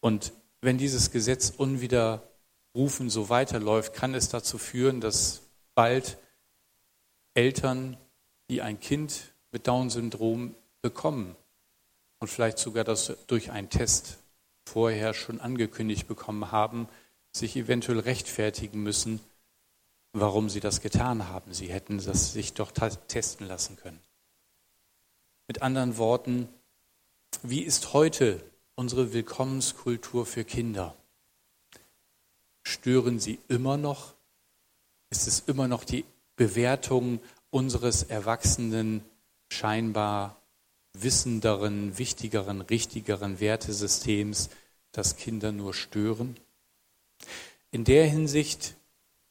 Und 0.00 0.32
wenn 0.60 0.78
dieses 0.78 1.10
Gesetz 1.10 1.50
unwiderrufen 1.56 3.08
so 3.08 3.28
weiterläuft, 3.28 3.94
kann 3.94 4.14
es 4.14 4.28
dazu 4.28 4.58
führen, 4.58 5.00
dass 5.00 5.42
bald 5.74 6.18
Eltern 7.34 7.96
die 8.50 8.62
ein 8.62 8.80
Kind 8.80 9.32
mit 9.52 9.66
Down-Syndrom 9.66 10.54
bekommen 10.82 11.36
und 12.18 12.28
vielleicht 12.28 12.58
sogar 12.58 12.84
das 12.84 13.16
durch 13.26 13.50
einen 13.50 13.70
Test 13.70 14.18
vorher 14.64 15.14
schon 15.14 15.40
angekündigt 15.40 16.06
bekommen 16.06 16.52
haben, 16.52 16.88
sich 17.32 17.56
eventuell 17.56 17.98
rechtfertigen 17.98 18.82
müssen, 18.82 19.20
warum 20.12 20.50
sie 20.50 20.60
das 20.60 20.80
getan 20.80 21.28
haben. 21.28 21.54
Sie 21.54 21.68
hätten 21.68 21.98
das 22.04 22.32
sich 22.32 22.52
doch 22.52 22.70
testen 22.70 23.46
lassen 23.46 23.76
können. 23.76 24.00
Mit 25.48 25.62
anderen 25.62 25.96
Worten, 25.96 26.48
wie 27.42 27.62
ist 27.62 27.94
heute 27.94 28.42
unsere 28.74 29.12
Willkommenskultur 29.12 30.26
für 30.26 30.44
Kinder? 30.44 30.94
Stören 32.62 33.18
sie 33.18 33.38
immer 33.48 33.76
noch? 33.76 34.14
Ist 35.10 35.26
es 35.26 35.40
immer 35.40 35.68
noch 35.68 35.84
die 35.84 36.04
Bewertung 36.36 37.20
unseres 37.50 38.02
erwachsenen, 38.02 39.04
scheinbar 39.50 40.36
wissenderen, 40.94 41.98
wichtigeren, 41.98 42.60
richtigeren 42.60 43.40
Wertesystems, 43.40 44.50
das 44.92 45.16
Kinder 45.16 45.52
nur 45.52 45.74
stören? 45.74 46.36
In 47.74 47.84
der 47.84 48.06
Hinsicht 48.06 48.74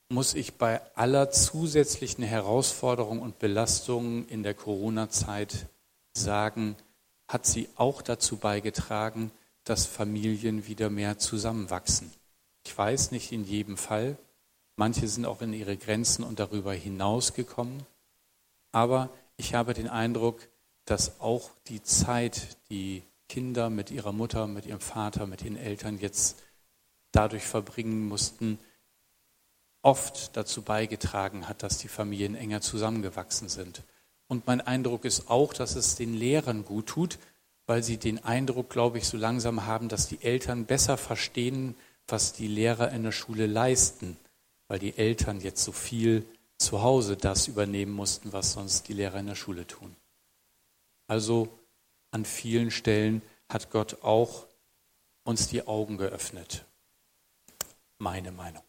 muss 0.10 0.34
ich 0.34 0.56
bei 0.56 0.82
aller 0.96 1.30
zusätzlichen 1.30 2.24
Herausforderung 2.24 3.22
und 3.22 3.38
Belastung 3.38 4.28
in 4.30 4.42
der 4.42 4.56
Corona-Zeit 4.56 5.68
sagen, 6.14 6.76
hat 7.28 7.46
sie 7.46 7.70
auch 7.76 8.02
dazu 8.02 8.38
beigetragen, 8.38 9.30
dass 9.64 9.86
Familien 9.86 10.66
wieder 10.66 10.90
mehr 10.90 11.20
zusammenwachsen. 11.20 12.12
Ich 12.66 12.76
weiß 12.76 13.12
nicht 13.12 13.32
in 13.32 13.44
jedem 13.44 13.78
Fall, 13.78 14.18
manche 14.76 15.08
sind 15.08 15.28
auch 15.28 15.44
in 15.44 15.54
ihre 15.54 15.78
Grenzen 15.78 16.24
und 16.24 16.40
darüber 16.40 16.74
hinausgekommen, 16.74 17.86
aber 18.72 19.12
ich 19.38 19.54
habe 19.54 19.76
den 19.76 19.88
Eindruck, 19.88 20.50
dass 20.86 21.22
auch 21.22 21.52
die 21.68 21.84
Zeit, 21.84 22.58
die 22.72 23.04
Kinder 23.30 23.70
mit 23.70 23.92
ihrer 23.92 24.14
Mutter, 24.14 24.48
mit 24.48 24.66
ihrem 24.66 24.80
Vater, 24.80 25.28
mit 25.28 25.42
den 25.42 25.58
Eltern 25.58 26.00
jetzt 26.00 26.42
dadurch 27.12 27.44
verbringen 27.44 28.08
mussten, 28.08 28.60
oft 29.82 30.36
dazu 30.38 30.62
beigetragen 30.62 31.48
hat, 31.48 31.64
dass 31.64 31.78
die 31.78 31.88
Familien 31.88 32.36
enger 32.36 32.62
zusammengewachsen 32.62 33.50
sind. 33.50 33.84
Und 34.28 34.48
mein 34.48 34.62
Eindruck 34.62 35.06
ist 35.06 35.30
auch, 35.30 35.54
dass 35.54 35.76
es 35.76 35.96
den 35.96 36.14
Lehrern 36.14 36.64
gut 36.64 36.88
tut, 36.88 37.20
weil 37.66 37.84
sie 37.84 37.98
den 37.98 38.24
Eindruck, 38.24 38.70
glaube 38.70 38.98
ich, 38.98 39.08
so 39.08 39.18
langsam 39.18 39.66
haben, 39.66 39.90
dass 39.90 40.08
die 40.08 40.22
Eltern 40.22 40.66
besser 40.66 40.98
verstehen, 40.98 41.76
was 42.08 42.34
die 42.34 42.48
Lehrer 42.48 42.92
in 42.92 43.04
der 43.04 43.12
Schule 43.12 43.48
leisten, 43.48 44.18
weil 44.68 44.80
die 44.80 44.98
Eltern 44.98 45.42
jetzt 45.42 45.64
so 45.64 45.72
viel 45.72 46.26
zu 46.58 46.82
Hause 46.82 47.18
das 47.18 47.48
übernehmen 47.48 47.92
mussten, 47.92 48.34
was 48.34 48.54
sonst 48.54 48.88
die 48.88 48.94
Lehrer 48.94 49.20
in 49.20 49.28
der 49.28 49.36
Schule 49.36 49.66
tun. 49.66 49.96
Also 51.08 51.50
an 52.12 52.26
vielen 52.26 52.72
Stellen 52.72 53.22
hat 53.50 53.72
Gott 53.72 54.04
auch 54.04 54.46
uns 55.24 55.48
die 55.48 55.68
Augen 55.68 55.98
geöffnet. 55.98 56.66
Meine 58.02 58.32
Meinung. 58.32 58.64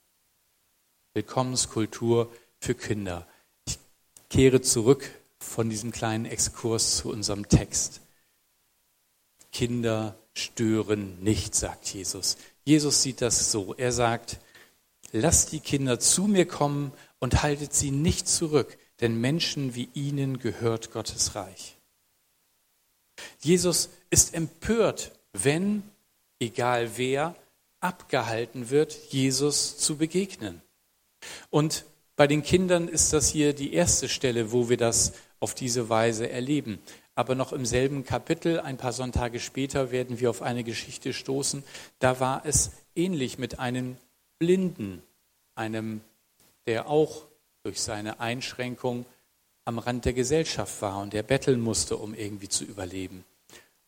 Willkommenskultur 1.14 2.30
für 2.60 2.74
Kinder. 2.74 3.26
Ich 3.66 3.78
kehre 4.28 4.60
zurück 4.60 5.10
von 5.38 5.70
diesem 5.70 5.90
kleinen 5.90 6.26
Exkurs 6.26 6.98
zu 6.98 7.08
unserem 7.08 7.48
Text. 7.48 8.02
Kinder 9.50 10.18
stören 10.34 11.18
nicht, 11.22 11.54
sagt 11.54 11.94
Jesus. 11.94 12.36
Jesus 12.64 13.00
sieht 13.00 13.22
das 13.22 13.50
so. 13.50 13.72
Er 13.72 13.90
sagt, 13.90 14.38
lasst 15.12 15.52
die 15.52 15.60
Kinder 15.60 15.98
zu 15.98 16.24
mir 16.24 16.46
kommen 16.46 16.92
und 17.18 17.42
haltet 17.42 17.72
sie 17.72 17.90
nicht 17.90 18.28
zurück, 18.28 18.76
denn 19.00 19.18
Menschen 19.18 19.74
wie 19.74 19.88
ihnen 19.94 20.40
gehört 20.40 20.92
Gottes 20.92 21.36
Reich. 21.36 21.78
Jesus 23.40 23.88
ist 24.10 24.34
empört, 24.34 25.12
wenn, 25.32 25.84
egal 26.38 26.98
wer, 26.98 27.34
abgehalten 27.82 28.70
wird, 28.70 28.94
Jesus 29.10 29.76
zu 29.76 29.96
begegnen. 29.96 30.62
Und 31.50 31.84
bei 32.16 32.26
den 32.26 32.42
Kindern 32.42 32.88
ist 32.88 33.12
das 33.12 33.28
hier 33.28 33.52
die 33.52 33.74
erste 33.74 34.08
Stelle, 34.08 34.52
wo 34.52 34.68
wir 34.68 34.76
das 34.76 35.12
auf 35.40 35.54
diese 35.54 35.88
Weise 35.88 36.30
erleben. 36.30 36.78
Aber 37.14 37.34
noch 37.34 37.52
im 37.52 37.66
selben 37.66 38.04
Kapitel, 38.04 38.60
ein 38.60 38.76
paar 38.76 38.92
Sonntage 38.92 39.40
später, 39.40 39.90
werden 39.90 40.20
wir 40.20 40.30
auf 40.30 40.40
eine 40.40 40.64
Geschichte 40.64 41.12
stoßen. 41.12 41.62
Da 41.98 42.20
war 42.20 42.42
es 42.44 42.72
ähnlich 42.94 43.38
mit 43.38 43.58
einem 43.58 43.96
Blinden, 44.38 45.02
einem, 45.54 46.00
der 46.66 46.88
auch 46.88 47.26
durch 47.64 47.80
seine 47.80 48.20
Einschränkung 48.20 49.04
am 49.64 49.78
Rand 49.78 50.04
der 50.04 50.12
Gesellschaft 50.12 50.80
war 50.82 50.98
und 51.00 51.12
der 51.12 51.22
betteln 51.22 51.60
musste, 51.60 51.96
um 51.96 52.14
irgendwie 52.14 52.48
zu 52.48 52.64
überleben. 52.64 53.24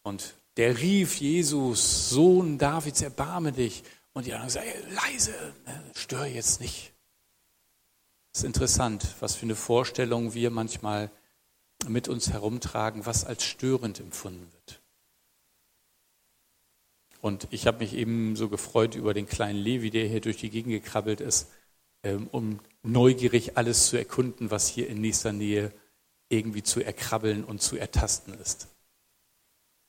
Und 0.02 0.35
der 0.56 0.78
rief 0.78 1.16
Jesus, 1.16 2.10
Sohn 2.10 2.58
Davids, 2.58 3.02
erbarme 3.02 3.52
dich. 3.52 3.82
Und 4.12 4.26
die 4.26 4.32
anderen 4.32 4.50
sagen, 4.50 4.68
leise, 4.94 5.34
ne, 5.66 5.84
stör 5.94 6.24
jetzt 6.24 6.60
nicht. 6.60 6.92
Es 8.32 8.40
ist 8.40 8.44
interessant, 8.44 9.06
was 9.20 9.34
für 9.34 9.46
eine 9.46 9.56
Vorstellung 9.56 10.34
wir 10.34 10.50
manchmal 10.50 11.10
mit 11.88 12.08
uns 12.08 12.32
herumtragen, 12.32 13.06
was 13.06 13.24
als 13.24 13.44
störend 13.44 14.00
empfunden 14.00 14.50
wird. 14.52 14.80
Und 17.20 17.48
ich 17.50 17.66
habe 17.66 17.78
mich 17.78 17.94
eben 17.94 18.36
so 18.36 18.48
gefreut 18.48 18.94
über 18.96 19.14
den 19.14 19.26
kleinen 19.26 19.58
Levi, 19.58 19.90
der 19.90 20.06
hier 20.06 20.20
durch 20.20 20.36
die 20.36 20.50
Gegend 20.50 20.72
gekrabbelt 20.72 21.20
ist, 21.20 21.48
ähm, 22.02 22.28
um 22.30 22.60
neugierig 22.82 23.56
alles 23.56 23.86
zu 23.86 23.96
erkunden, 23.96 24.50
was 24.50 24.68
hier 24.68 24.88
in 24.88 25.00
nächster 25.00 25.32
Nähe 25.32 25.72
irgendwie 26.28 26.62
zu 26.62 26.84
erkrabbeln 26.84 27.44
und 27.44 27.62
zu 27.62 27.76
ertasten 27.76 28.34
ist. 28.34 28.68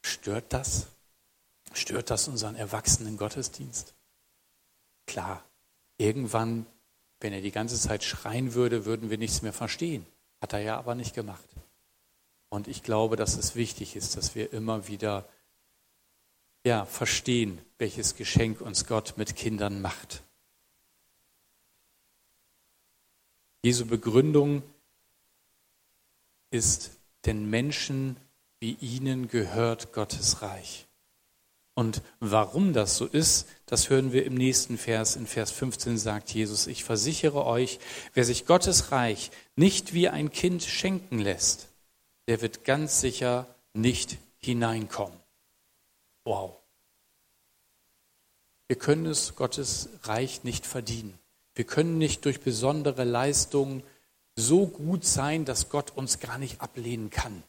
Stört 0.06 0.54
das? 0.54 0.86
Stört 1.74 2.12
das 2.12 2.28
unseren 2.28 2.56
erwachsenen 2.56 3.18
Gottesdienst? 3.18 3.96
Klar, 5.08 5.44
irgendwann, 5.98 6.68
wenn 7.20 7.34
er 7.34 7.42
die 7.42 7.50
ganze 7.50 7.76
Zeit 7.80 8.04
schreien 8.04 8.54
würde, 8.54 8.86
würden 8.86 9.10
wir 9.10 9.18
nichts 9.18 9.42
mehr 9.42 9.52
verstehen. 9.52 10.06
Hat 10.42 10.54
er 10.54 10.60
ja 10.60 10.78
aber 10.78 10.94
nicht 10.94 11.16
gemacht. 11.16 11.50
Und 12.50 12.68
ich 12.68 12.84
glaube, 12.84 13.16
dass 13.16 13.36
es 13.36 13.56
wichtig 13.56 13.96
ist, 13.96 14.16
dass 14.16 14.36
wir 14.36 14.54
immer 14.54 14.88
wieder 14.88 15.28
ja, 16.64 16.86
verstehen, 16.86 17.60
welches 17.80 18.16
Geschenk 18.16 18.62
uns 18.62 18.86
Gott 18.86 19.18
mit 19.18 19.36
Kindern 19.36 19.82
macht. 19.82 20.22
Jesu 23.64 23.88
Begründung 23.88 24.62
ist, 26.52 26.92
denn 27.26 27.50
Menschen 27.50 28.18
wie 28.66 28.78
ihnen 28.82 29.28
gehört 29.28 29.94
Gottes 29.94 30.42
Reich. 30.42 30.88
Und 31.76 32.02
warum 32.20 32.74
das 32.74 32.98
so 32.98 33.06
ist, 33.06 33.48
das 33.68 33.92
hören 33.92 34.12
wir 34.12 34.26
im 34.26 34.34
nächsten 34.34 34.80
Vers. 34.80 35.16
In 35.16 35.28
Vers 35.28 35.52
15 35.52 36.00
sagt 36.00 36.34
Jesus, 36.34 36.66
ich 36.66 36.84
versichere 36.84 37.46
euch, 37.46 37.78
wer 38.16 38.26
sich 38.26 38.48
Gottes 38.48 38.92
Reich 38.92 39.30
nicht 39.56 39.94
wie 39.94 40.10
ein 40.10 40.32
Kind 40.32 40.64
schenken 40.64 41.20
lässt, 41.20 41.68
der 42.28 42.42
wird 42.42 42.64
ganz 42.64 43.02
sicher 43.02 43.46
nicht 43.76 44.18
hineinkommen. 44.40 45.20
Wow. 46.24 46.56
Wir 48.68 48.80
können 48.80 49.06
es 49.06 49.36
Gottes 49.36 49.90
Reich 50.06 50.44
nicht 50.44 50.66
verdienen. 50.66 51.20
Wir 51.54 51.66
können 51.66 52.00
nicht 52.00 52.26
durch 52.26 52.42
besondere 52.42 53.04
Leistungen 53.04 53.84
so 54.36 54.66
gut 54.66 55.06
sein, 55.06 55.46
dass 55.46 55.70
Gott 55.70 55.92
uns 55.92 56.20
gar 56.20 56.40
nicht 56.40 56.62
ablehnen 56.62 57.12
kann. 57.12 57.44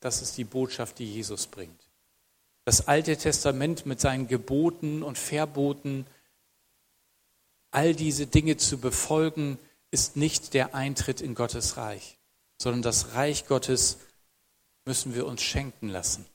Das 0.00 0.22
ist 0.22 0.36
die 0.36 0.44
Botschaft, 0.44 0.98
die 0.98 1.12
Jesus 1.12 1.46
bringt. 1.46 1.80
Das 2.64 2.88
Alte 2.88 3.16
Testament 3.16 3.86
mit 3.86 4.00
seinen 4.00 4.28
Geboten 4.28 5.02
und 5.02 5.18
Verboten, 5.18 6.06
all 7.70 7.94
diese 7.94 8.26
Dinge 8.26 8.56
zu 8.56 8.78
befolgen, 8.78 9.58
ist 9.90 10.16
nicht 10.16 10.54
der 10.54 10.74
Eintritt 10.74 11.20
in 11.20 11.34
Gottes 11.34 11.76
Reich 11.76 12.16
sondern 12.58 12.82
das 12.82 13.14
Reich 13.14 13.46
Gottes 13.46 13.98
müssen 14.84 15.14
wir 15.14 15.26
uns 15.26 15.42
schenken 15.42 15.88
lassen 15.88 16.26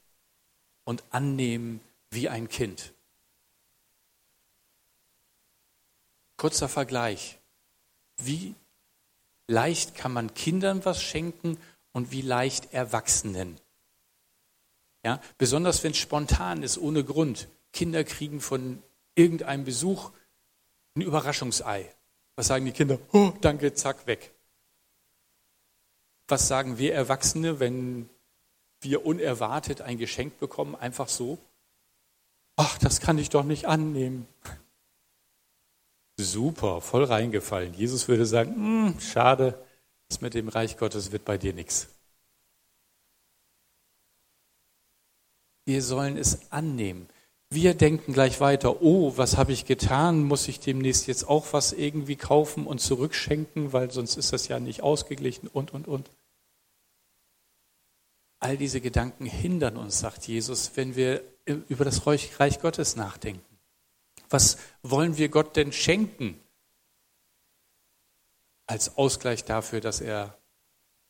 und 0.84 1.04
annehmen 1.12 1.82
wie 2.10 2.30
ein 2.30 2.50
Kind. 2.50 2.94
Kurzer 6.38 6.70
Vergleich. 6.70 7.38
Wie 8.18 8.56
leicht 9.48 9.96
kann 9.96 10.12
man 10.12 10.34
Kindern 10.34 10.86
was 10.86 11.02
schenken 11.02 11.58
und 11.94 12.12
wie 12.12 12.22
leicht 12.22 12.74
Erwachsenen? 12.74 13.60
Ja, 15.04 15.20
besonders 15.38 15.84
wenn 15.84 15.92
es 15.92 15.98
spontan 15.98 16.64
ist, 16.64 16.78
ohne 16.78 17.04
Grund. 17.04 17.48
Kinder 17.74 18.04
kriegen 18.04 18.40
von 18.40 18.82
irgendeinem 19.16 19.66
Besuch 19.66 20.12
ein 20.96 21.02
Überraschungsei. 21.02 21.90
Was 22.36 22.48
sagen 22.48 22.66
die 22.66 22.72
Kinder? 22.72 23.00
Oh, 23.12 23.34
danke, 23.42 23.74
zack, 23.74 24.08
weg. 24.08 24.32
Was 26.28 26.48
sagen 26.48 26.78
wir 26.78 26.94
Erwachsene, 26.94 27.60
wenn 27.60 28.10
wir 28.80 29.06
unerwartet 29.06 29.82
ein 29.82 29.98
Geschenk 29.98 30.40
bekommen, 30.40 30.76
einfach 30.76 31.08
so? 31.08 31.38
Ach, 32.56 32.78
das 32.78 33.00
kann 33.00 33.18
ich 33.18 33.30
doch 33.30 33.44
nicht 33.44 33.66
annehmen. 33.66 34.28
Super, 36.18 36.82
voll 36.82 37.04
reingefallen. 37.04 37.74
Jesus 37.74 38.08
würde 38.08 38.26
sagen, 38.26 38.56
hm, 38.56 39.00
schade, 39.00 39.62
das 40.12 40.20
mit 40.20 40.34
dem 40.34 40.50
Reich 40.50 40.78
Gottes 40.78 41.14
wird 41.14 41.24
bei 41.24 41.38
dir 41.38 41.54
nichts. 41.54 41.88
Wir 45.64 45.82
sollen 45.82 46.18
es 46.18 46.52
annehmen. 46.52 47.08
Wir 47.50 47.76
denken 47.76 48.12
gleich 48.12 48.42
weiter, 48.42 48.82
oh, 48.82 49.14
was 49.16 49.38
habe 49.38 49.54
ich 49.54 49.66
getan? 49.66 50.24
Muss 50.24 50.50
ich 50.50 50.60
demnächst 50.60 51.08
jetzt 51.08 51.30
auch 51.30 51.54
was 51.54 51.72
irgendwie 51.72 52.18
kaufen 52.18 52.68
und 52.68 52.80
zurückschenken, 52.80 53.72
weil 53.72 53.90
sonst 53.92 54.18
ist 54.18 54.34
das 54.34 54.50
ja 54.50 54.60
nicht 54.60 54.82
ausgeglichen 54.84 55.48
und, 55.48 55.74
und, 55.74 55.88
und. 55.88 56.12
All 58.40 58.58
diese 58.58 58.82
Gedanken 58.82 59.26
hindern 59.26 59.78
uns, 59.78 60.00
sagt 60.00 60.28
Jesus, 60.28 60.72
wenn 60.76 60.98
wir 60.98 61.24
über 61.46 61.86
das 61.86 62.06
Reich 62.06 62.60
Gottes 62.60 62.98
nachdenken. 62.98 63.46
Was 64.30 64.58
wollen 64.84 65.18
wir 65.18 65.30
Gott 65.30 65.56
denn 65.56 65.72
schenken 65.72 66.38
als 68.72 68.98
Ausgleich 68.98 69.44
dafür, 69.44 69.82
dass 69.82 70.00
er 70.00 70.38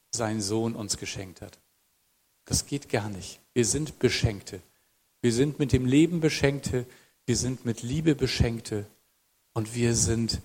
seinen 0.10 0.42
Sohn 0.42 0.76
uns 0.76 0.98
geschenkt 0.98 1.42
hat? 1.42 1.60
Das 2.46 2.66
geht 2.66 2.90
gar 2.90 3.08
nicht. 3.10 3.40
Wir 3.54 3.66
sind 3.66 4.00
Beschenkte. 4.00 4.62
Wir 5.22 5.32
sind 5.32 5.60
mit 5.60 5.72
dem 5.72 5.86
Leben 5.86 6.22
Beschenkte. 6.22 6.88
Wir 7.28 7.38
sind 7.38 7.64
mit 7.64 7.84
Liebe 7.84 8.16
Beschenkte. 8.16 8.88
Und 9.54 9.76
wir 9.76 9.94
sind 9.94 10.42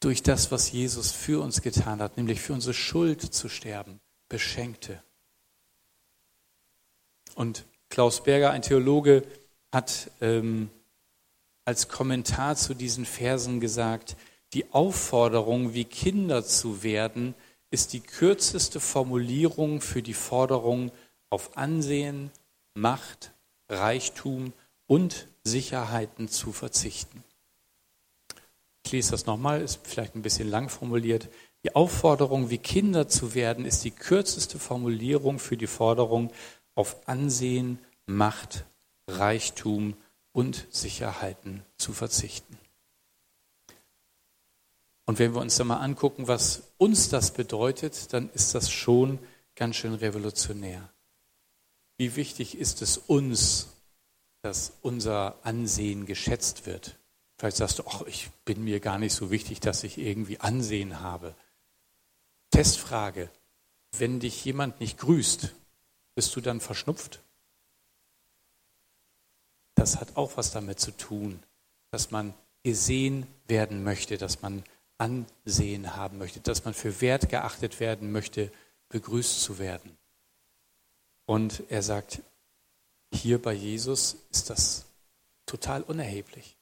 durch 0.00 0.24
das, 0.24 0.50
was 0.50 0.72
Jesus 0.72 1.12
für 1.12 1.40
uns 1.40 1.62
getan 1.62 2.00
hat, 2.00 2.16
nämlich 2.16 2.40
für 2.40 2.54
unsere 2.54 2.74
Schuld 2.74 3.22
zu 3.22 3.48
sterben, 3.48 4.00
Beschenkte. 4.28 5.00
Und 7.36 7.66
Klaus 7.88 8.24
Berger, 8.24 8.50
ein 8.50 8.62
Theologe, 8.62 9.22
hat 9.72 10.10
ähm, 10.20 10.70
als 11.64 11.88
Kommentar 11.88 12.56
zu 12.56 12.74
diesen 12.74 13.06
Versen 13.06 13.60
gesagt, 13.60 14.16
die 14.54 14.72
Aufforderung, 14.72 15.74
wie 15.74 15.84
Kinder 15.84 16.44
zu 16.44 16.82
werden, 16.82 17.34
ist 17.70 17.92
die 17.92 18.00
kürzeste 18.00 18.80
Formulierung 18.80 19.80
für 19.80 20.02
die 20.02 20.14
Forderung 20.14 20.90
auf 21.30 21.56
Ansehen, 21.56 22.30
Macht, 22.74 23.32
Reichtum 23.68 24.52
und 24.86 25.28
Sicherheiten 25.44 26.28
zu 26.28 26.52
verzichten. 26.52 27.22
Ich 28.84 28.92
lese 28.92 29.10
das 29.10 29.26
nochmal, 29.26 29.60
ist 29.60 29.80
vielleicht 29.82 30.14
ein 30.14 30.22
bisschen 30.22 30.48
lang 30.48 30.70
formuliert. 30.70 31.28
Die 31.64 31.74
Aufforderung, 31.74 32.48
wie 32.48 32.58
Kinder 32.58 33.08
zu 33.08 33.34
werden, 33.34 33.66
ist 33.66 33.84
die 33.84 33.90
kürzeste 33.90 34.58
Formulierung 34.58 35.38
für 35.38 35.56
die 35.56 35.66
Forderung 35.66 36.32
auf 36.74 36.96
Ansehen, 37.06 37.78
Macht, 38.06 38.64
Reichtum 39.06 39.94
und 40.32 40.66
Sicherheiten 40.70 41.62
zu 41.76 41.92
verzichten. 41.92 42.58
Und 45.08 45.18
wenn 45.18 45.32
wir 45.32 45.40
uns 45.40 45.56
dann 45.56 45.68
mal 45.68 45.78
angucken, 45.78 46.28
was 46.28 46.64
uns 46.76 47.08
das 47.08 47.30
bedeutet, 47.30 48.12
dann 48.12 48.28
ist 48.34 48.54
das 48.54 48.70
schon 48.70 49.18
ganz 49.54 49.76
schön 49.76 49.94
revolutionär. 49.94 50.86
Wie 51.96 52.14
wichtig 52.14 52.58
ist 52.58 52.82
es 52.82 52.98
uns, 52.98 53.68
dass 54.42 54.74
unser 54.82 55.38
Ansehen 55.44 56.04
geschätzt 56.04 56.66
wird? 56.66 56.98
Vielleicht 57.38 57.56
sagst 57.56 57.78
du, 57.78 57.84
ach, 57.86 58.02
ich 58.02 58.28
bin 58.44 58.62
mir 58.62 58.80
gar 58.80 58.98
nicht 58.98 59.14
so 59.14 59.30
wichtig, 59.30 59.60
dass 59.60 59.82
ich 59.82 59.96
irgendwie 59.96 60.40
Ansehen 60.40 61.00
habe. 61.00 61.34
Testfrage, 62.50 63.30
wenn 63.96 64.20
dich 64.20 64.44
jemand 64.44 64.78
nicht 64.78 64.98
grüßt, 64.98 65.54
bist 66.16 66.36
du 66.36 66.42
dann 66.42 66.60
verschnupft? 66.60 67.20
Das 69.74 69.98
hat 69.98 70.18
auch 70.18 70.36
was 70.36 70.50
damit 70.50 70.80
zu 70.80 70.90
tun, 70.90 71.42
dass 71.92 72.10
man 72.10 72.34
gesehen 72.62 73.26
werden 73.46 73.84
möchte, 73.84 74.18
dass 74.18 74.42
man 74.42 74.64
Ansehen 74.98 75.96
haben 75.96 76.18
möchte, 76.18 76.40
dass 76.40 76.64
man 76.64 76.74
für 76.74 77.00
wert 77.00 77.28
geachtet 77.28 77.80
werden 77.80 78.12
möchte, 78.12 78.52
begrüßt 78.88 79.40
zu 79.40 79.58
werden. 79.58 79.96
Und 81.24 81.62
er 81.68 81.82
sagt, 81.82 82.22
hier 83.12 83.40
bei 83.40 83.52
Jesus 83.52 84.16
ist 84.30 84.50
das 84.50 84.86
total 85.46 85.82
unerheblich. 85.82 86.56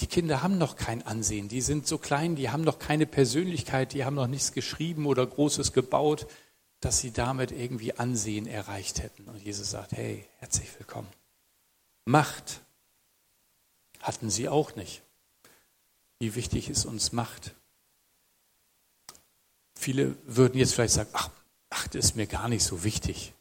Die 0.00 0.06
Kinder 0.06 0.42
haben 0.42 0.58
noch 0.58 0.76
kein 0.76 1.02
Ansehen, 1.06 1.48
die 1.48 1.60
sind 1.60 1.86
so 1.86 1.98
klein, 1.98 2.36
die 2.36 2.50
haben 2.50 2.62
noch 2.62 2.78
keine 2.78 3.06
Persönlichkeit, 3.06 3.92
die 3.92 4.04
haben 4.04 4.14
noch 4.14 4.28
nichts 4.28 4.52
geschrieben 4.52 5.06
oder 5.06 5.26
Großes 5.26 5.72
gebaut, 5.72 6.26
dass 6.80 7.00
sie 7.00 7.10
damit 7.10 7.50
irgendwie 7.50 7.94
Ansehen 7.94 8.46
erreicht 8.46 9.02
hätten. 9.02 9.24
Und 9.24 9.42
Jesus 9.42 9.70
sagt, 9.70 9.92
hey, 9.92 10.24
herzlich 10.38 10.68
willkommen. 10.78 11.08
Macht 12.04 12.60
hatten 14.00 14.30
sie 14.30 14.48
auch 14.48 14.76
nicht. 14.76 15.02
Wie 16.18 16.34
wichtig 16.34 16.68
ist 16.68 16.84
uns 16.84 17.12
Macht? 17.12 17.54
Viele 19.74 20.16
würden 20.24 20.58
jetzt 20.58 20.74
vielleicht 20.74 20.94
sagen, 20.94 21.10
ach, 21.12 21.30
Macht 21.70 21.94
ist 21.94 22.16
mir 22.16 22.26
gar 22.26 22.48
nicht 22.48 22.64
so 22.64 22.82
wichtig. 22.82 23.34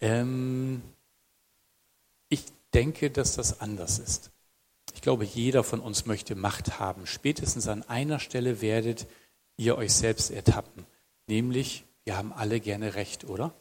Ähm, 0.00 0.82
ich 2.28 2.44
denke, 2.72 3.10
dass 3.10 3.34
das 3.34 3.60
anders 3.60 3.98
ist. 3.98 4.30
Ich 4.94 5.02
glaube, 5.02 5.24
jeder 5.24 5.64
von 5.64 5.80
uns 5.80 6.06
möchte 6.06 6.34
Macht 6.34 6.78
haben. 6.78 7.06
Spätestens 7.06 7.68
an 7.68 7.82
einer 7.82 8.18
Stelle 8.18 8.60
werdet 8.60 9.06
ihr 9.56 9.76
euch 9.76 9.92
selbst 9.92 10.30
ertappen. 10.30 10.86
Nämlich, 11.26 11.84
wir 12.04 12.16
haben 12.16 12.32
alle 12.32 12.60
gerne 12.60 12.94
Recht, 12.94 13.24
oder? 13.24 13.52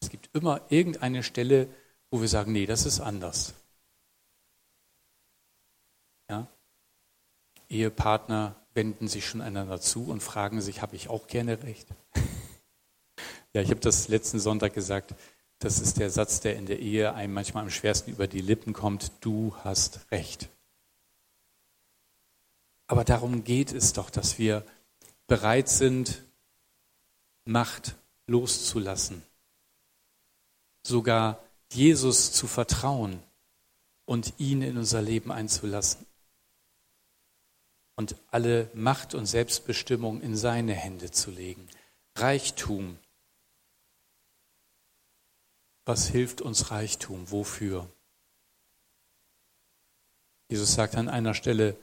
Es 0.00 0.10
gibt 0.10 0.28
immer 0.34 0.60
irgendeine 0.68 1.22
Stelle, 1.22 1.68
wo 2.10 2.20
wir 2.20 2.28
sagen, 2.28 2.52
nee, 2.52 2.66
das 2.66 2.86
ist 2.86 3.00
anders. 3.00 3.54
Ehepartner 7.68 8.56
wenden 8.74 9.08
sich 9.08 9.26
schon 9.26 9.40
einander 9.40 9.80
zu 9.80 10.04
und 10.04 10.22
fragen 10.22 10.60
sich, 10.60 10.82
habe 10.82 10.96
ich 10.96 11.08
auch 11.08 11.26
gerne 11.26 11.62
Recht? 11.62 11.88
ja, 13.52 13.62
ich 13.62 13.70
habe 13.70 13.80
das 13.80 14.08
letzten 14.08 14.38
Sonntag 14.38 14.74
gesagt, 14.74 15.14
das 15.58 15.80
ist 15.80 15.98
der 15.98 16.10
Satz, 16.10 16.40
der 16.40 16.56
in 16.56 16.66
der 16.66 16.78
Ehe 16.78 17.14
einem 17.14 17.34
manchmal 17.34 17.64
am 17.64 17.70
schwersten 17.70 18.12
über 18.12 18.26
die 18.28 18.40
Lippen 18.40 18.72
kommt, 18.72 19.10
du 19.20 19.54
hast 19.64 20.10
Recht. 20.10 20.48
Aber 22.86 23.04
darum 23.04 23.44
geht 23.44 23.72
es 23.72 23.92
doch, 23.92 24.10
dass 24.10 24.38
wir 24.38 24.64
bereit 25.26 25.68
sind, 25.68 26.22
Macht 27.44 27.96
loszulassen, 28.26 29.22
sogar 30.82 31.42
Jesus 31.72 32.30
zu 32.30 32.46
vertrauen 32.46 33.22
und 34.04 34.34
ihn 34.36 34.60
in 34.60 34.76
unser 34.76 35.00
Leben 35.00 35.32
einzulassen 35.32 36.07
und 37.98 38.14
alle 38.30 38.70
Macht 38.74 39.14
und 39.14 39.26
Selbstbestimmung 39.26 40.20
in 40.20 40.36
seine 40.36 40.72
Hände 40.72 41.10
zu 41.10 41.32
legen. 41.32 41.66
Reichtum. 42.14 42.96
Was 45.84 46.06
hilft 46.06 46.40
uns 46.40 46.70
Reichtum? 46.70 47.28
Wofür? 47.32 47.90
Jesus 50.48 50.74
sagt 50.74 50.94
an 50.94 51.08
einer 51.08 51.34
Stelle, 51.34 51.76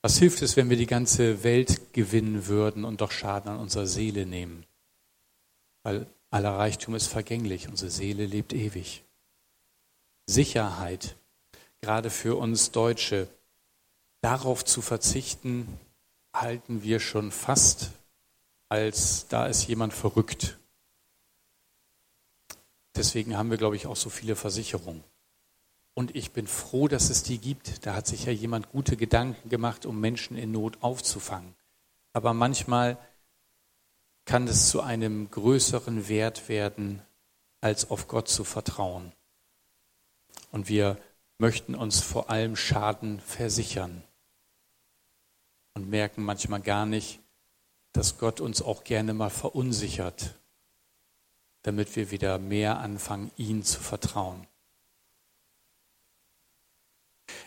was 0.00 0.16
hilft 0.16 0.42
es, 0.42 0.56
wenn 0.56 0.70
wir 0.70 0.76
die 0.76 0.86
ganze 0.86 1.42
Welt 1.42 1.92
gewinnen 1.92 2.46
würden 2.46 2.84
und 2.84 3.00
doch 3.00 3.10
Schaden 3.10 3.50
an 3.50 3.58
unserer 3.58 3.88
Seele 3.88 4.26
nehmen? 4.26 4.64
Weil 5.82 6.06
aller 6.30 6.56
Reichtum 6.56 6.94
ist 6.94 7.08
vergänglich, 7.08 7.68
unsere 7.68 7.90
Seele 7.90 8.26
lebt 8.26 8.52
ewig. 8.52 9.02
Sicherheit, 10.24 11.16
gerade 11.80 12.10
für 12.10 12.36
uns 12.36 12.70
Deutsche, 12.70 13.26
darauf 14.22 14.64
zu 14.64 14.80
verzichten, 14.80 15.68
halten 16.32 16.82
wir 16.82 17.00
schon 17.00 17.30
fast, 17.30 17.90
als 18.68 19.28
da 19.28 19.46
ist 19.46 19.66
jemand 19.66 19.92
verrückt. 19.92 20.58
Deswegen 22.96 23.36
haben 23.36 23.50
wir, 23.50 23.58
glaube 23.58 23.76
ich, 23.76 23.86
auch 23.86 23.96
so 23.96 24.08
viele 24.08 24.36
Versicherungen. 24.36 25.04
Und 25.94 26.16
ich 26.16 26.32
bin 26.32 26.46
froh, 26.46 26.88
dass 26.88 27.10
es 27.10 27.22
die 27.22 27.38
gibt. 27.38 27.84
Da 27.84 27.94
hat 27.94 28.06
sich 28.06 28.24
ja 28.24 28.32
jemand 28.32 28.70
gute 28.70 28.96
Gedanken 28.96 29.50
gemacht, 29.50 29.84
um 29.84 30.00
Menschen 30.00 30.38
in 30.38 30.52
Not 30.52 30.78
aufzufangen. 30.80 31.54
Aber 32.14 32.32
manchmal 32.32 32.96
kann 34.24 34.46
es 34.46 34.70
zu 34.70 34.80
einem 34.80 35.30
größeren 35.30 36.08
Wert 36.08 36.48
werden, 36.48 37.02
als 37.60 37.90
auf 37.90 38.08
Gott 38.08 38.28
zu 38.28 38.44
vertrauen. 38.44 39.12
Und 40.50 40.68
wir 40.68 40.98
möchten 41.38 41.74
uns 41.74 42.00
vor 42.00 42.30
allem 42.30 42.56
Schaden 42.56 43.20
versichern 43.20 44.02
und 45.74 45.88
merken 45.88 46.24
manchmal 46.24 46.60
gar 46.60 46.86
nicht, 46.86 47.20
dass 47.92 48.18
Gott 48.18 48.40
uns 48.40 48.62
auch 48.62 48.84
gerne 48.84 49.14
mal 49.14 49.30
verunsichert, 49.30 50.34
damit 51.62 51.94
wir 51.96 52.10
wieder 52.10 52.38
mehr 52.38 52.78
anfangen, 52.78 53.30
ihm 53.36 53.62
zu 53.62 53.80
vertrauen. 53.80 54.46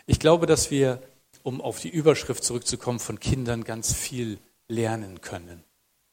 Ich 0.06 0.20
glaube, 0.20 0.46
dass 0.46 0.70
wir, 0.70 1.02
um 1.42 1.60
auf 1.60 1.80
die 1.80 1.88
Überschrift 1.88 2.44
zurückzukommen, 2.44 3.00
von 3.00 3.20
Kindern 3.20 3.64
ganz 3.64 3.92
viel 3.92 4.38
lernen 4.68 5.20
können 5.20 5.62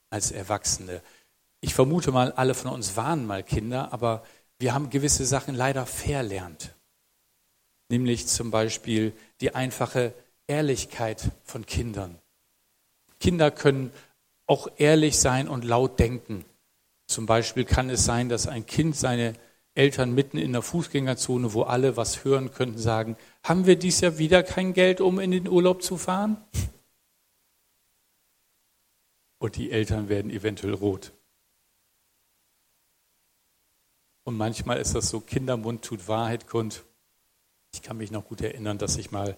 als 0.10 0.32
Erwachsene. 0.32 1.02
Ich 1.62 1.74
vermute 1.74 2.12
mal, 2.12 2.32
alle 2.34 2.54
von 2.54 2.72
uns 2.72 2.96
waren 2.98 3.26
mal 3.26 3.44
Kinder, 3.44 3.94
aber 3.94 4.24
wir 4.60 4.74
haben 4.74 4.90
gewisse 4.90 5.26
Sachen 5.26 5.56
leider 5.56 5.86
verlernt. 5.86 6.76
Nämlich 7.90 8.28
zum 8.28 8.52
Beispiel 8.52 9.14
die 9.42 9.56
einfache 9.56 10.14
Ehrlichkeit 10.48 11.32
von 11.44 11.66
Kindern. 11.66 12.20
Kinder 13.20 13.52
können 13.52 13.92
auch 14.46 14.68
ehrlich 14.78 15.18
sein 15.18 15.48
und 15.48 15.64
laut 15.64 16.00
denken. 16.00 16.46
Zum 17.08 17.26
Beispiel 17.26 17.66
kann 17.66 17.90
es 17.90 18.06
sein, 18.06 18.30
dass 18.30 18.48
ein 18.48 18.66
Kind 18.66 18.96
seine 18.96 19.34
Eltern 19.76 20.14
mitten 20.14 20.38
in 20.38 20.52
der 20.52 20.62
Fußgängerzone, 20.62 21.54
wo 21.54 21.64
alle 21.64 21.98
was 21.98 22.24
hören 22.24 22.52
könnten, 22.52 22.78
sagen, 22.78 23.18
haben 23.44 23.66
wir 23.66 23.76
dies 23.76 24.02
Jahr 24.02 24.18
wieder 24.18 24.44
kein 24.44 24.74
Geld, 24.74 25.02
um 25.02 25.20
in 25.20 25.32
den 25.32 25.48
Urlaub 25.48 25.82
zu 25.82 25.98
fahren? 25.98 26.38
Und 29.40 29.56
die 29.56 29.72
Eltern 29.72 30.10
werden 30.10 30.32
eventuell 30.32 30.74
rot. 30.74 31.12
Und 34.24 34.38
manchmal 34.38 34.80
ist 34.80 34.96
das 34.96 35.10
so, 35.10 35.20
Kindermund 35.20 35.84
tut 35.84 36.08
Wahrheit 36.08 36.48
kund. 36.48 36.84
Ich 37.74 37.82
kann 37.82 37.98
mich 37.98 38.12
noch 38.12 38.26
gut 38.26 38.42
erinnern, 38.42 38.78
dass 38.78 38.98
ich 38.98 39.12
mal 39.12 39.38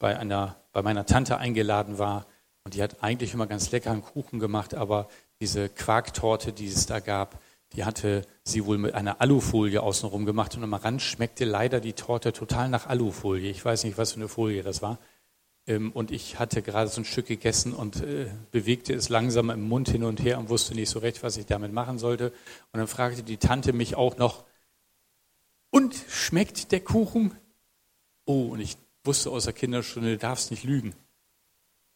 bei, 0.00 0.18
einer, 0.18 0.56
bei 0.72 0.82
meiner 0.82 1.06
Tante 1.06 1.38
eingeladen 1.38 1.98
war 1.98 2.26
und 2.64 2.74
die 2.74 2.82
hat 2.82 3.04
eigentlich 3.04 3.32
immer 3.32 3.46
ganz 3.46 3.70
leckeren 3.70 4.02
Kuchen 4.02 4.40
gemacht, 4.40 4.74
aber 4.74 5.08
diese 5.40 5.68
Quarktorte, 5.68 6.52
die 6.52 6.66
es 6.66 6.86
da 6.86 6.98
gab, 6.98 7.40
die 7.74 7.84
hatte 7.84 8.26
sie 8.42 8.66
wohl 8.66 8.78
mit 8.78 8.94
einer 8.94 9.20
Alufolie 9.20 9.80
außenrum 9.80 10.26
gemacht 10.26 10.56
und 10.56 10.64
am 10.64 10.74
Rand 10.74 11.00
schmeckte 11.02 11.44
leider 11.44 11.80
die 11.80 11.92
Torte 11.92 12.32
total 12.32 12.68
nach 12.68 12.88
Alufolie. 12.88 13.48
Ich 13.48 13.64
weiß 13.64 13.84
nicht, 13.84 13.96
was 13.96 14.12
für 14.12 14.20
eine 14.20 14.28
Folie 14.28 14.64
das 14.64 14.82
war. 14.82 14.98
Ähm, 15.68 15.92
und 15.92 16.10
ich 16.10 16.40
hatte 16.40 16.62
gerade 16.62 16.90
so 16.90 17.00
ein 17.00 17.04
Stück 17.04 17.26
gegessen 17.26 17.72
und 17.72 18.02
äh, 18.02 18.26
bewegte 18.50 18.92
es 18.92 19.08
langsam 19.08 19.50
im 19.50 19.68
Mund 19.68 19.88
hin 19.88 20.02
und 20.02 20.20
her 20.20 20.38
und 20.38 20.48
wusste 20.48 20.74
nicht 20.74 20.90
so 20.90 20.98
recht, 20.98 21.22
was 21.22 21.36
ich 21.36 21.46
damit 21.46 21.72
machen 21.72 21.98
sollte. 21.98 22.32
Und 22.72 22.78
dann 22.78 22.88
fragte 22.88 23.22
die 23.22 23.36
Tante 23.36 23.72
mich 23.72 23.94
auch 23.94 24.16
noch, 24.16 24.44
und 25.70 25.94
schmeckt 26.08 26.72
der 26.72 26.80
Kuchen? 26.80 27.36
Oh, 28.24 28.48
und 28.48 28.60
ich 28.60 28.76
wusste 29.04 29.30
aus 29.30 29.44
der 29.44 29.52
Kinderstunde, 29.52 30.12
du 30.12 30.18
darfst 30.18 30.50
nicht 30.50 30.64
lügen. 30.64 30.94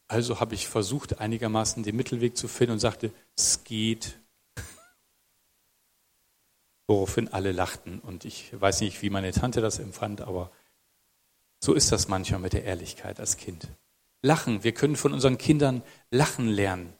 Also 0.07 0.39
habe 0.39 0.55
ich 0.55 0.67
versucht, 0.67 1.19
einigermaßen 1.19 1.83
den 1.83 1.95
Mittelweg 1.95 2.37
zu 2.37 2.47
finden 2.47 2.73
und 2.73 2.79
sagte, 2.79 3.11
es 3.35 3.63
geht. 3.63 4.19
Woraufhin 6.87 7.29
alle 7.29 7.51
lachten. 7.51 7.99
Und 7.99 8.25
ich 8.25 8.59
weiß 8.59 8.81
nicht, 8.81 9.01
wie 9.01 9.09
meine 9.09 9.31
Tante 9.31 9.61
das 9.61 9.79
empfand, 9.79 10.21
aber 10.21 10.51
so 11.59 11.73
ist 11.73 11.91
das 11.91 12.07
manchmal 12.07 12.39
mit 12.39 12.53
der 12.53 12.63
Ehrlichkeit 12.63 13.19
als 13.19 13.37
Kind. 13.37 13.67
Lachen, 14.21 14.63
wir 14.63 14.73
können 14.73 14.95
von 14.95 15.13
unseren 15.13 15.37
Kindern 15.37 15.81
lachen 16.11 16.47
lernen. 16.47 16.93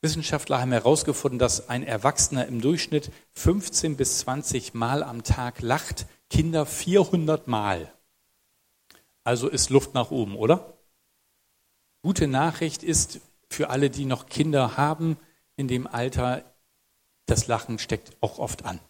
Wissenschaftler 0.00 0.60
haben 0.60 0.72
herausgefunden, 0.72 1.38
dass 1.38 1.68
ein 1.68 1.82
Erwachsener 1.82 2.46
im 2.46 2.60
Durchschnitt 2.60 3.10
15 3.32 3.96
bis 3.96 4.20
20 4.20 4.72
Mal 4.72 5.02
am 5.02 5.24
Tag 5.24 5.60
lacht, 5.60 6.06
Kinder 6.30 6.66
400 6.66 7.48
Mal. 7.48 7.92
Also 9.28 9.48
ist 9.48 9.68
Luft 9.68 9.92
nach 9.92 10.10
oben, 10.10 10.36
oder? 10.36 10.78
Gute 12.00 12.26
Nachricht 12.26 12.82
ist 12.82 13.20
für 13.50 13.68
alle, 13.68 13.90
die 13.90 14.06
noch 14.06 14.24
Kinder 14.24 14.78
haben 14.78 15.18
in 15.54 15.68
dem 15.68 15.86
Alter, 15.86 16.50
das 17.26 17.46
Lachen 17.46 17.78
steckt 17.78 18.16
auch 18.22 18.38
oft 18.38 18.64
an. 18.64 18.80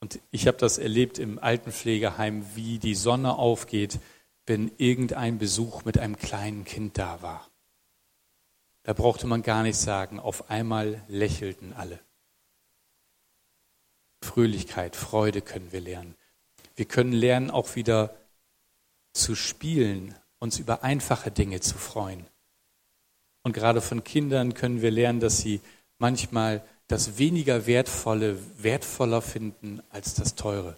Und 0.00 0.18
ich 0.30 0.46
habe 0.46 0.56
das 0.56 0.78
erlebt 0.78 1.18
im 1.18 1.38
Altenpflegeheim, 1.38 2.56
wie 2.56 2.78
die 2.78 2.94
Sonne 2.94 3.36
aufgeht, 3.36 3.98
wenn 4.46 4.72
irgendein 4.78 5.36
Besuch 5.36 5.84
mit 5.84 5.98
einem 5.98 6.16
kleinen 6.16 6.64
Kind 6.64 6.96
da 6.96 7.20
war. 7.20 7.50
Da 8.84 8.94
brauchte 8.94 9.26
man 9.26 9.42
gar 9.42 9.62
nichts 9.62 9.82
sagen. 9.82 10.18
Auf 10.18 10.48
einmal 10.48 11.04
lächelten 11.08 11.74
alle. 11.74 12.00
Fröhlichkeit, 14.22 14.96
Freude 14.96 15.42
können 15.42 15.70
wir 15.70 15.82
lernen. 15.82 16.16
Wir 16.76 16.86
können 16.86 17.12
lernen, 17.12 17.50
auch 17.50 17.76
wieder 17.76 18.16
zu 19.14 19.34
spielen, 19.34 20.14
uns 20.38 20.58
über 20.58 20.82
einfache 20.82 21.30
Dinge 21.30 21.60
zu 21.60 21.78
freuen. 21.78 22.26
Und 23.42 23.52
gerade 23.52 23.80
von 23.80 24.04
Kindern 24.04 24.54
können 24.54 24.82
wir 24.82 24.90
lernen, 24.90 25.20
dass 25.20 25.38
sie 25.38 25.60
manchmal 25.98 26.62
das 26.88 27.18
weniger 27.18 27.66
Wertvolle 27.66 28.38
wertvoller 28.58 29.22
finden 29.22 29.82
als 29.90 30.14
das 30.14 30.34
Teure. 30.34 30.76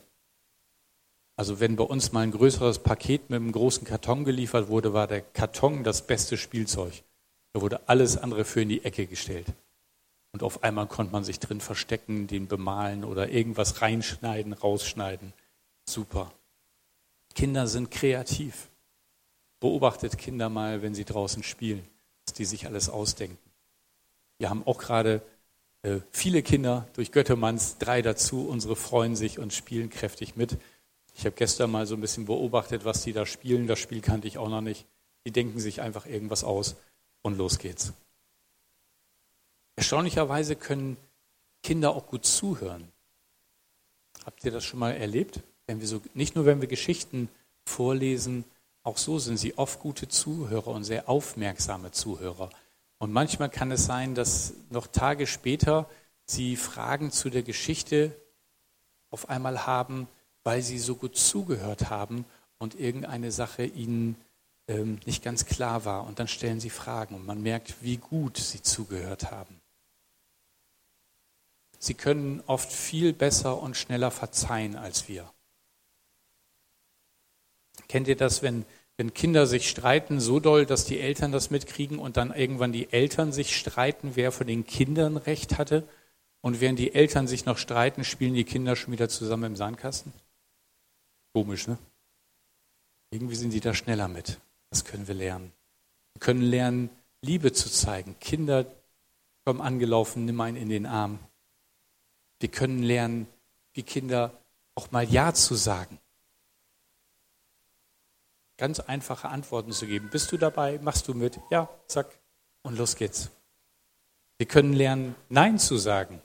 Also 1.36 1.60
wenn 1.60 1.76
bei 1.76 1.84
uns 1.84 2.12
mal 2.12 2.20
ein 2.20 2.30
größeres 2.30 2.78
Paket 2.78 3.28
mit 3.28 3.36
einem 3.40 3.52
großen 3.52 3.84
Karton 3.84 4.24
geliefert 4.24 4.68
wurde, 4.68 4.94
war 4.94 5.06
der 5.06 5.20
Karton 5.20 5.84
das 5.84 6.06
beste 6.06 6.36
Spielzeug. 6.36 7.02
Da 7.52 7.60
wurde 7.60 7.88
alles 7.88 8.16
andere 8.16 8.44
für 8.44 8.62
in 8.62 8.68
die 8.68 8.84
Ecke 8.84 9.06
gestellt. 9.06 9.46
Und 10.32 10.42
auf 10.42 10.62
einmal 10.62 10.86
konnte 10.86 11.12
man 11.12 11.24
sich 11.24 11.38
drin 11.38 11.60
verstecken, 11.60 12.26
den 12.26 12.46
bemalen 12.46 13.04
oder 13.04 13.28
irgendwas 13.28 13.82
reinschneiden, 13.82 14.52
rausschneiden. 14.52 15.32
Super. 15.88 16.32
Kinder 17.36 17.66
sind 17.66 17.90
kreativ. 17.90 18.70
Beobachtet 19.60 20.16
Kinder 20.16 20.48
mal, 20.48 20.80
wenn 20.80 20.94
sie 20.94 21.04
draußen 21.04 21.42
spielen, 21.42 21.86
dass 22.24 22.34
die 22.34 22.46
sich 22.46 22.66
alles 22.66 22.88
ausdenken. 22.88 23.38
Wir 24.38 24.48
haben 24.48 24.66
auch 24.66 24.78
gerade 24.78 25.20
äh, 25.82 26.00
viele 26.10 26.42
Kinder 26.42 26.88
durch 26.94 27.12
Göttermanns, 27.12 27.76
drei 27.76 28.00
dazu. 28.00 28.48
Unsere 28.48 28.74
freuen 28.74 29.16
sich 29.16 29.38
und 29.38 29.52
spielen 29.52 29.90
kräftig 29.90 30.36
mit. 30.36 30.56
Ich 31.14 31.26
habe 31.26 31.36
gestern 31.36 31.70
mal 31.70 31.86
so 31.86 31.94
ein 31.94 32.00
bisschen 32.00 32.24
beobachtet, 32.24 32.86
was 32.86 33.02
die 33.02 33.12
da 33.12 33.26
spielen. 33.26 33.66
Das 33.66 33.78
Spiel 33.78 34.00
kannte 34.00 34.26
ich 34.26 34.38
auch 34.38 34.48
noch 34.48 34.62
nicht. 34.62 34.86
Die 35.26 35.30
denken 35.30 35.60
sich 35.60 35.82
einfach 35.82 36.06
irgendwas 36.06 36.42
aus 36.42 36.76
und 37.20 37.36
los 37.36 37.58
geht's. 37.58 37.92
Erstaunlicherweise 39.76 40.56
können 40.56 40.96
Kinder 41.62 41.94
auch 41.94 42.06
gut 42.06 42.24
zuhören. 42.24 42.90
Habt 44.24 44.42
ihr 44.44 44.52
das 44.52 44.64
schon 44.64 44.80
mal 44.80 44.92
erlebt? 44.92 45.42
Wenn 45.66 45.80
wir 45.80 45.88
so, 45.88 46.00
nicht 46.14 46.36
nur 46.36 46.46
wenn 46.46 46.60
wir 46.60 46.68
Geschichten 46.68 47.28
vorlesen, 47.64 48.44
auch 48.82 48.98
so 48.98 49.18
sind 49.18 49.36
sie 49.36 49.58
oft 49.58 49.80
gute 49.80 50.08
Zuhörer 50.08 50.68
und 50.68 50.84
sehr 50.84 51.08
aufmerksame 51.08 51.90
Zuhörer. 51.90 52.50
Und 52.98 53.12
manchmal 53.12 53.50
kann 53.50 53.72
es 53.72 53.84
sein, 53.84 54.14
dass 54.14 54.54
noch 54.70 54.86
Tage 54.86 55.26
später 55.26 55.88
sie 56.24 56.56
Fragen 56.56 57.10
zu 57.10 57.30
der 57.30 57.42
Geschichte 57.42 58.16
auf 59.10 59.28
einmal 59.28 59.66
haben, 59.66 60.08
weil 60.44 60.62
sie 60.62 60.78
so 60.78 60.94
gut 60.94 61.16
zugehört 61.16 61.90
haben 61.90 62.24
und 62.58 62.78
irgendeine 62.78 63.32
Sache 63.32 63.64
ihnen 63.64 64.16
ähm, 64.68 65.00
nicht 65.04 65.22
ganz 65.22 65.46
klar 65.46 65.84
war. 65.84 66.06
Und 66.06 66.18
dann 66.18 66.28
stellen 66.28 66.60
sie 66.60 66.70
Fragen 66.70 67.14
und 67.14 67.26
man 67.26 67.42
merkt, 67.42 67.82
wie 67.82 67.96
gut 67.96 68.36
sie 68.36 68.62
zugehört 68.62 69.30
haben. 69.30 69.60
Sie 71.78 71.94
können 71.94 72.42
oft 72.46 72.72
viel 72.72 73.12
besser 73.12 73.60
und 73.60 73.76
schneller 73.76 74.10
verzeihen 74.10 74.76
als 74.76 75.08
wir. 75.08 75.30
Kennt 77.88 78.08
ihr 78.08 78.16
das, 78.16 78.42
wenn, 78.42 78.64
wenn 78.96 79.14
Kinder 79.14 79.46
sich 79.46 79.68
streiten 79.68 80.20
so 80.20 80.40
doll, 80.40 80.66
dass 80.66 80.84
die 80.84 81.00
Eltern 81.00 81.32
das 81.32 81.50
mitkriegen 81.50 81.98
und 81.98 82.16
dann 82.16 82.32
irgendwann 82.32 82.72
die 82.72 82.92
Eltern 82.92 83.32
sich 83.32 83.56
streiten, 83.56 84.12
wer 84.14 84.32
von 84.32 84.46
den 84.46 84.66
Kindern 84.66 85.16
recht 85.16 85.58
hatte? 85.58 85.86
Und 86.40 86.60
während 86.60 86.78
die 86.78 86.94
Eltern 86.94 87.26
sich 87.26 87.44
noch 87.44 87.58
streiten, 87.58 88.04
spielen 88.04 88.34
die 88.34 88.44
Kinder 88.44 88.76
schon 88.76 88.92
wieder 88.92 89.08
zusammen 89.08 89.44
im 89.44 89.56
Sandkasten? 89.56 90.12
Komisch, 91.32 91.66
ne? 91.66 91.78
Irgendwie 93.10 93.34
sind 93.34 93.52
die 93.52 93.60
da 93.60 93.74
schneller 93.74 94.08
mit. 94.08 94.38
Das 94.70 94.84
können 94.84 95.08
wir 95.08 95.14
lernen. 95.14 95.52
Wir 96.14 96.20
können 96.20 96.42
lernen, 96.42 96.90
Liebe 97.20 97.52
zu 97.52 97.70
zeigen. 97.70 98.16
Kinder 98.20 98.66
kommen 99.44 99.60
angelaufen, 99.60 100.24
nimm 100.24 100.40
einen 100.40 100.56
in 100.56 100.68
den 100.68 100.86
Arm. 100.86 101.18
Wir 102.40 102.48
können 102.48 102.82
lernen, 102.82 103.26
wie 103.74 103.82
Kinder 103.82 104.32
auch 104.74 104.90
mal 104.90 105.04
Ja 105.04 105.34
zu 105.34 105.54
sagen. 105.54 105.98
Ganz 108.56 108.80
einfache 108.80 109.28
Antworten 109.28 109.72
zu 109.72 109.86
geben. 109.86 110.08
Bist 110.10 110.32
du 110.32 110.38
dabei? 110.38 110.78
Machst 110.78 111.08
du 111.08 111.14
mit? 111.14 111.38
Ja, 111.50 111.68
zack. 111.86 112.18
Und 112.62 112.78
los 112.78 112.96
geht's. 112.96 113.30
Wir 114.38 114.46
können 114.46 114.72
lernen, 114.72 115.14
Nein 115.28 115.58
zu 115.58 115.76
sagen. 115.76 116.22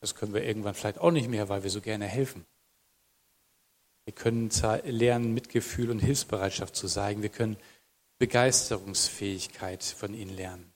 Das 0.00 0.14
können 0.14 0.32
wir 0.32 0.42
irgendwann 0.44 0.74
vielleicht 0.74 0.98
auch 0.98 1.10
nicht 1.10 1.28
mehr, 1.28 1.48
weil 1.48 1.62
wir 1.62 1.70
so 1.70 1.80
gerne 1.80 2.06
helfen. 2.06 2.46
Wir 4.04 4.14
können 4.14 4.50
lernen, 4.84 5.34
Mitgefühl 5.34 5.90
und 5.90 5.98
Hilfsbereitschaft 5.98 6.74
zu 6.74 6.88
zeigen. 6.88 7.22
Wir 7.22 7.28
können 7.28 7.56
Begeisterungsfähigkeit 8.18 9.82
von 9.82 10.14
ihnen 10.14 10.34
lernen. 10.34 10.72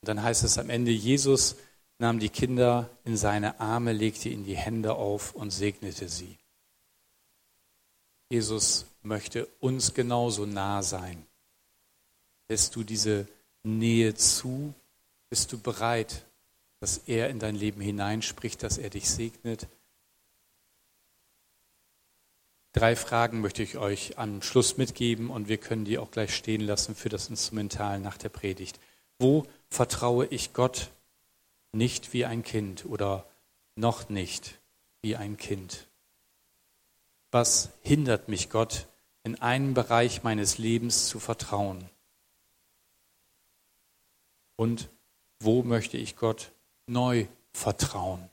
Und 0.00 0.08
dann 0.08 0.22
heißt 0.22 0.42
es 0.44 0.58
am 0.58 0.70
Ende, 0.70 0.90
Jesus 0.90 1.56
nahm 1.98 2.18
die 2.18 2.30
Kinder 2.30 2.90
in 3.04 3.16
seine 3.16 3.60
Arme, 3.60 3.92
legte 3.92 4.28
ihnen 4.28 4.44
die 4.44 4.56
Hände 4.56 4.94
auf 4.94 5.34
und 5.34 5.50
segnete 5.50 6.08
sie. 6.08 6.36
Jesus 8.32 8.86
möchte 9.02 9.44
uns 9.60 9.92
genauso 9.92 10.46
nah 10.46 10.82
sein. 10.82 11.26
Lässt 12.48 12.74
du 12.74 12.82
diese 12.82 13.28
Nähe 13.62 14.14
zu? 14.14 14.72
Bist 15.28 15.52
du 15.52 15.58
bereit, 15.58 16.24
dass 16.80 16.96
er 17.06 17.28
in 17.28 17.40
dein 17.40 17.54
Leben 17.54 17.82
hineinspricht, 17.82 18.62
dass 18.62 18.78
er 18.78 18.88
dich 18.88 19.10
segnet? 19.10 19.68
Drei 22.72 22.96
Fragen 22.96 23.42
möchte 23.42 23.62
ich 23.62 23.76
euch 23.76 24.16
am 24.16 24.40
Schluss 24.40 24.78
mitgeben 24.78 25.28
und 25.28 25.48
wir 25.48 25.58
können 25.58 25.84
die 25.84 25.98
auch 25.98 26.10
gleich 26.10 26.34
stehen 26.34 26.62
lassen 26.62 26.94
für 26.94 27.10
das 27.10 27.28
Instrumental 27.28 28.00
nach 28.00 28.16
der 28.16 28.30
Predigt. 28.30 28.80
Wo 29.18 29.46
vertraue 29.68 30.24
ich 30.24 30.54
Gott 30.54 30.88
nicht 31.72 32.14
wie 32.14 32.24
ein 32.24 32.42
Kind 32.42 32.86
oder 32.86 33.26
noch 33.76 34.08
nicht 34.08 34.58
wie 35.02 35.16
ein 35.16 35.36
Kind? 35.36 35.86
Was 37.32 37.70
hindert 37.80 38.28
mich 38.28 38.50
Gott 38.50 38.86
in 39.24 39.40
einem 39.40 39.72
Bereich 39.72 40.22
meines 40.22 40.58
Lebens 40.58 41.08
zu 41.08 41.18
vertrauen? 41.18 41.88
Und 44.56 44.90
wo 45.40 45.62
möchte 45.62 45.96
ich 45.96 46.16
Gott 46.16 46.52
neu 46.86 47.26
vertrauen? 47.52 48.28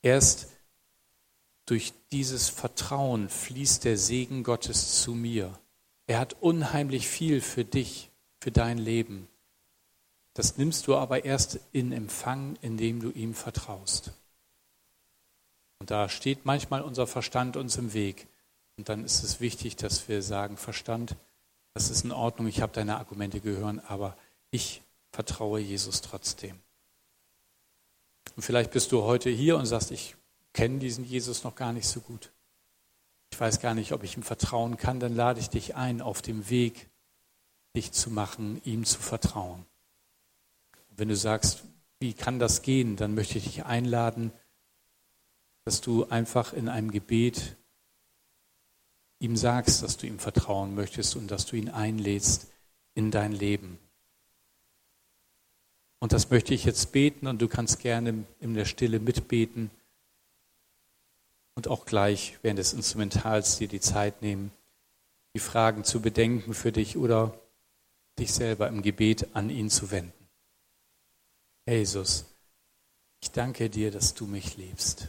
Erst 0.00 0.48
durch 1.66 1.92
dieses 2.12 2.48
Vertrauen 2.48 3.28
fließt 3.28 3.84
der 3.84 3.98
Segen 3.98 4.42
Gottes 4.42 5.02
zu 5.02 5.12
mir. 5.12 5.58
Er 6.06 6.18
hat 6.18 6.36
unheimlich 6.40 7.08
viel 7.08 7.42
für 7.42 7.66
dich, 7.66 8.10
für 8.40 8.50
dein 8.50 8.78
Leben. 8.78 9.28
Das 10.32 10.56
nimmst 10.56 10.86
du 10.86 10.96
aber 10.96 11.26
erst 11.26 11.60
in 11.72 11.92
Empfang, 11.92 12.56
indem 12.62 13.00
du 13.00 13.10
ihm 13.10 13.34
vertraust. 13.34 14.12
Und 15.82 15.90
da 15.90 16.08
steht 16.08 16.44
manchmal 16.44 16.82
unser 16.82 17.08
Verstand 17.08 17.56
uns 17.56 17.74
im 17.74 17.92
Weg. 17.92 18.28
Und 18.76 18.88
dann 18.88 19.04
ist 19.04 19.24
es 19.24 19.40
wichtig, 19.40 19.74
dass 19.74 20.06
wir 20.06 20.22
sagen, 20.22 20.56
Verstand, 20.56 21.16
das 21.74 21.90
ist 21.90 22.04
in 22.04 22.12
Ordnung, 22.12 22.46
ich 22.46 22.62
habe 22.62 22.72
deine 22.72 22.98
Argumente 22.98 23.40
gehört, 23.40 23.80
aber 23.90 24.16
ich 24.52 24.82
vertraue 25.10 25.58
Jesus 25.58 26.00
trotzdem. 26.00 26.56
Und 28.36 28.44
vielleicht 28.44 28.70
bist 28.70 28.92
du 28.92 29.02
heute 29.02 29.28
hier 29.28 29.56
und 29.56 29.66
sagst, 29.66 29.90
ich 29.90 30.14
kenne 30.52 30.78
diesen 30.78 31.04
Jesus 31.04 31.42
noch 31.42 31.56
gar 31.56 31.72
nicht 31.72 31.88
so 31.88 31.98
gut. 32.00 32.30
Ich 33.32 33.40
weiß 33.40 33.58
gar 33.58 33.74
nicht, 33.74 33.90
ob 33.90 34.04
ich 34.04 34.16
ihm 34.16 34.22
vertrauen 34.22 34.76
kann, 34.76 35.00
dann 35.00 35.16
lade 35.16 35.40
ich 35.40 35.50
dich 35.50 35.74
ein, 35.74 36.00
auf 36.00 36.22
dem 36.22 36.48
Weg 36.48 36.90
dich 37.74 37.90
zu 37.90 38.08
machen, 38.08 38.62
ihm 38.64 38.84
zu 38.84 39.00
vertrauen. 39.00 39.66
Und 40.90 40.98
wenn 41.00 41.08
du 41.08 41.16
sagst, 41.16 41.64
wie 41.98 42.14
kann 42.14 42.38
das 42.38 42.62
gehen, 42.62 42.94
dann 42.94 43.16
möchte 43.16 43.38
ich 43.38 43.44
dich 43.46 43.64
einladen, 43.64 44.30
dass 45.64 45.80
du 45.80 46.04
einfach 46.06 46.52
in 46.52 46.68
einem 46.68 46.90
Gebet 46.90 47.56
ihm 49.18 49.36
sagst, 49.36 49.82
dass 49.82 49.96
du 49.96 50.06
ihm 50.06 50.18
vertrauen 50.18 50.74
möchtest 50.74 51.16
und 51.16 51.30
dass 51.30 51.46
du 51.46 51.56
ihn 51.56 51.68
einlädst 51.68 52.48
in 52.94 53.10
dein 53.10 53.32
Leben. 53.32 53.78
Und 56.00 56.12
das 56.12 56.30
möchte 56.30 56.52
ich 56.52 56.64
jetzt 56.64 56.90
beten 56.90 57.28
und 57.28 57.40
du 57.40 57.46
kannst 57.46 57.78
gerne 57.78 58.24
in 58.40 58.54
der 58.54 58.64
Stille 58.64 58.98
mitbeten 58.98 59.70
und 61.54 61.68
auch 61.68 61.84
gleich 61.84 62.38
während 62.42 62.58
des 62.58 62.72
Instrumentals 62.72 63.58
dir 63.58 63.68
die 63.68 63.80
Zeit 63.80 64.20
nehmen, 64.22 64.50
die 65.34 65.38
Fragen 65.38 65.84
zu 65.84 66.02
bedenken 66.02 66.54
für 66.54 66.72
dich 66.72 66.96
oder 66.96 67.38
dich 68.18 68.32
selber 68.32 68.66
im 68.68 68.82
Gebet 68.82 69.34
an 69.34 69.48
ihn 69.48 69.70
zu 69.70 69.92
wenden. 69.92 70.12
Jesus, 71.66 72.24
ich 73.20 73.30
danke 73.30 73.70
dir, 73.70 73.92
dass 73.92 74.14
du 74.14 74.26
mich 74.26 74.56
liebst. 74.56 75.08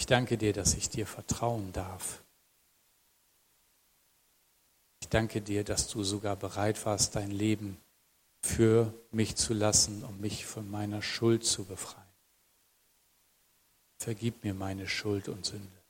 Ich 0.00 0.06
danke 0.06 0.38
dir, 0.38 0.54
dass 0.54 0.72
ich 0.72 0.88
dir 0.88 1.06
vertrauen 1.06 1.74
darf. 1.74 2.22
Ich 5.02 5.10
danke 5.10 5.42
dir, 5.42 5.62
dass 5.62 5.88
du 5.88 6.04
sogar 6.04 6.36
bereit 6.36 6.86
warst, 6.86 7.16
dein 7.16 7.30
Leben 7.30 7.76
für 8.40 8.94
mich 9.10 9.36
zu 9.36 9.52
lassen, 9.52 10.02
um 10.02 10.18
mich 10.18 10.46
von 10.46 10.70
meiner 10.70 11.02
Schuld 11.02 11.44
zu 11.44 11.66
befreien. 11.66 12.02
Vergib 13.98 14.42
mir 14.42 14.54
meine 14.54 14.88
Schuld 14.88 15.28
und 15.28 15.44
Sünde. 15.44 15.82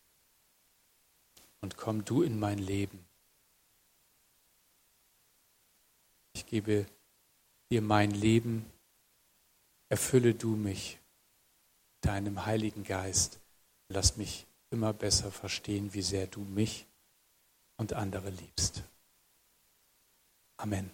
Und 1.61 1.77
komm 1.77 2.05
du 2.05 2.23
in 2.25 2.37
mein 2.37 2.59
Leben. 2.59 3.07
Ich 6.33 6.47
gebe 6.47 6.85
dir 7.71 7.81
mein 7.81 8.11
Leben. 8.11 8.67
Erfülle 9.89 10.35
du 10.35 10.57
mich 10.57 10.99
deinem 12.01 12.45
Heiligen 12.45 12.83
Geist. 12.83 13.39
Lass 13.93 14.17
mich 14.17 14.47
immer 14.71 14.93
besser 14.93 15.33
verstehen, 15.33 15.93
wie 15.95 16.03
sehr 16.03 16.29
du 16.29 16.43
mich 16.43 16.87
und 17.77 17.93
andere 17.93 18.31
liebst. 18.31 18.85
Amen. 20.59 20.93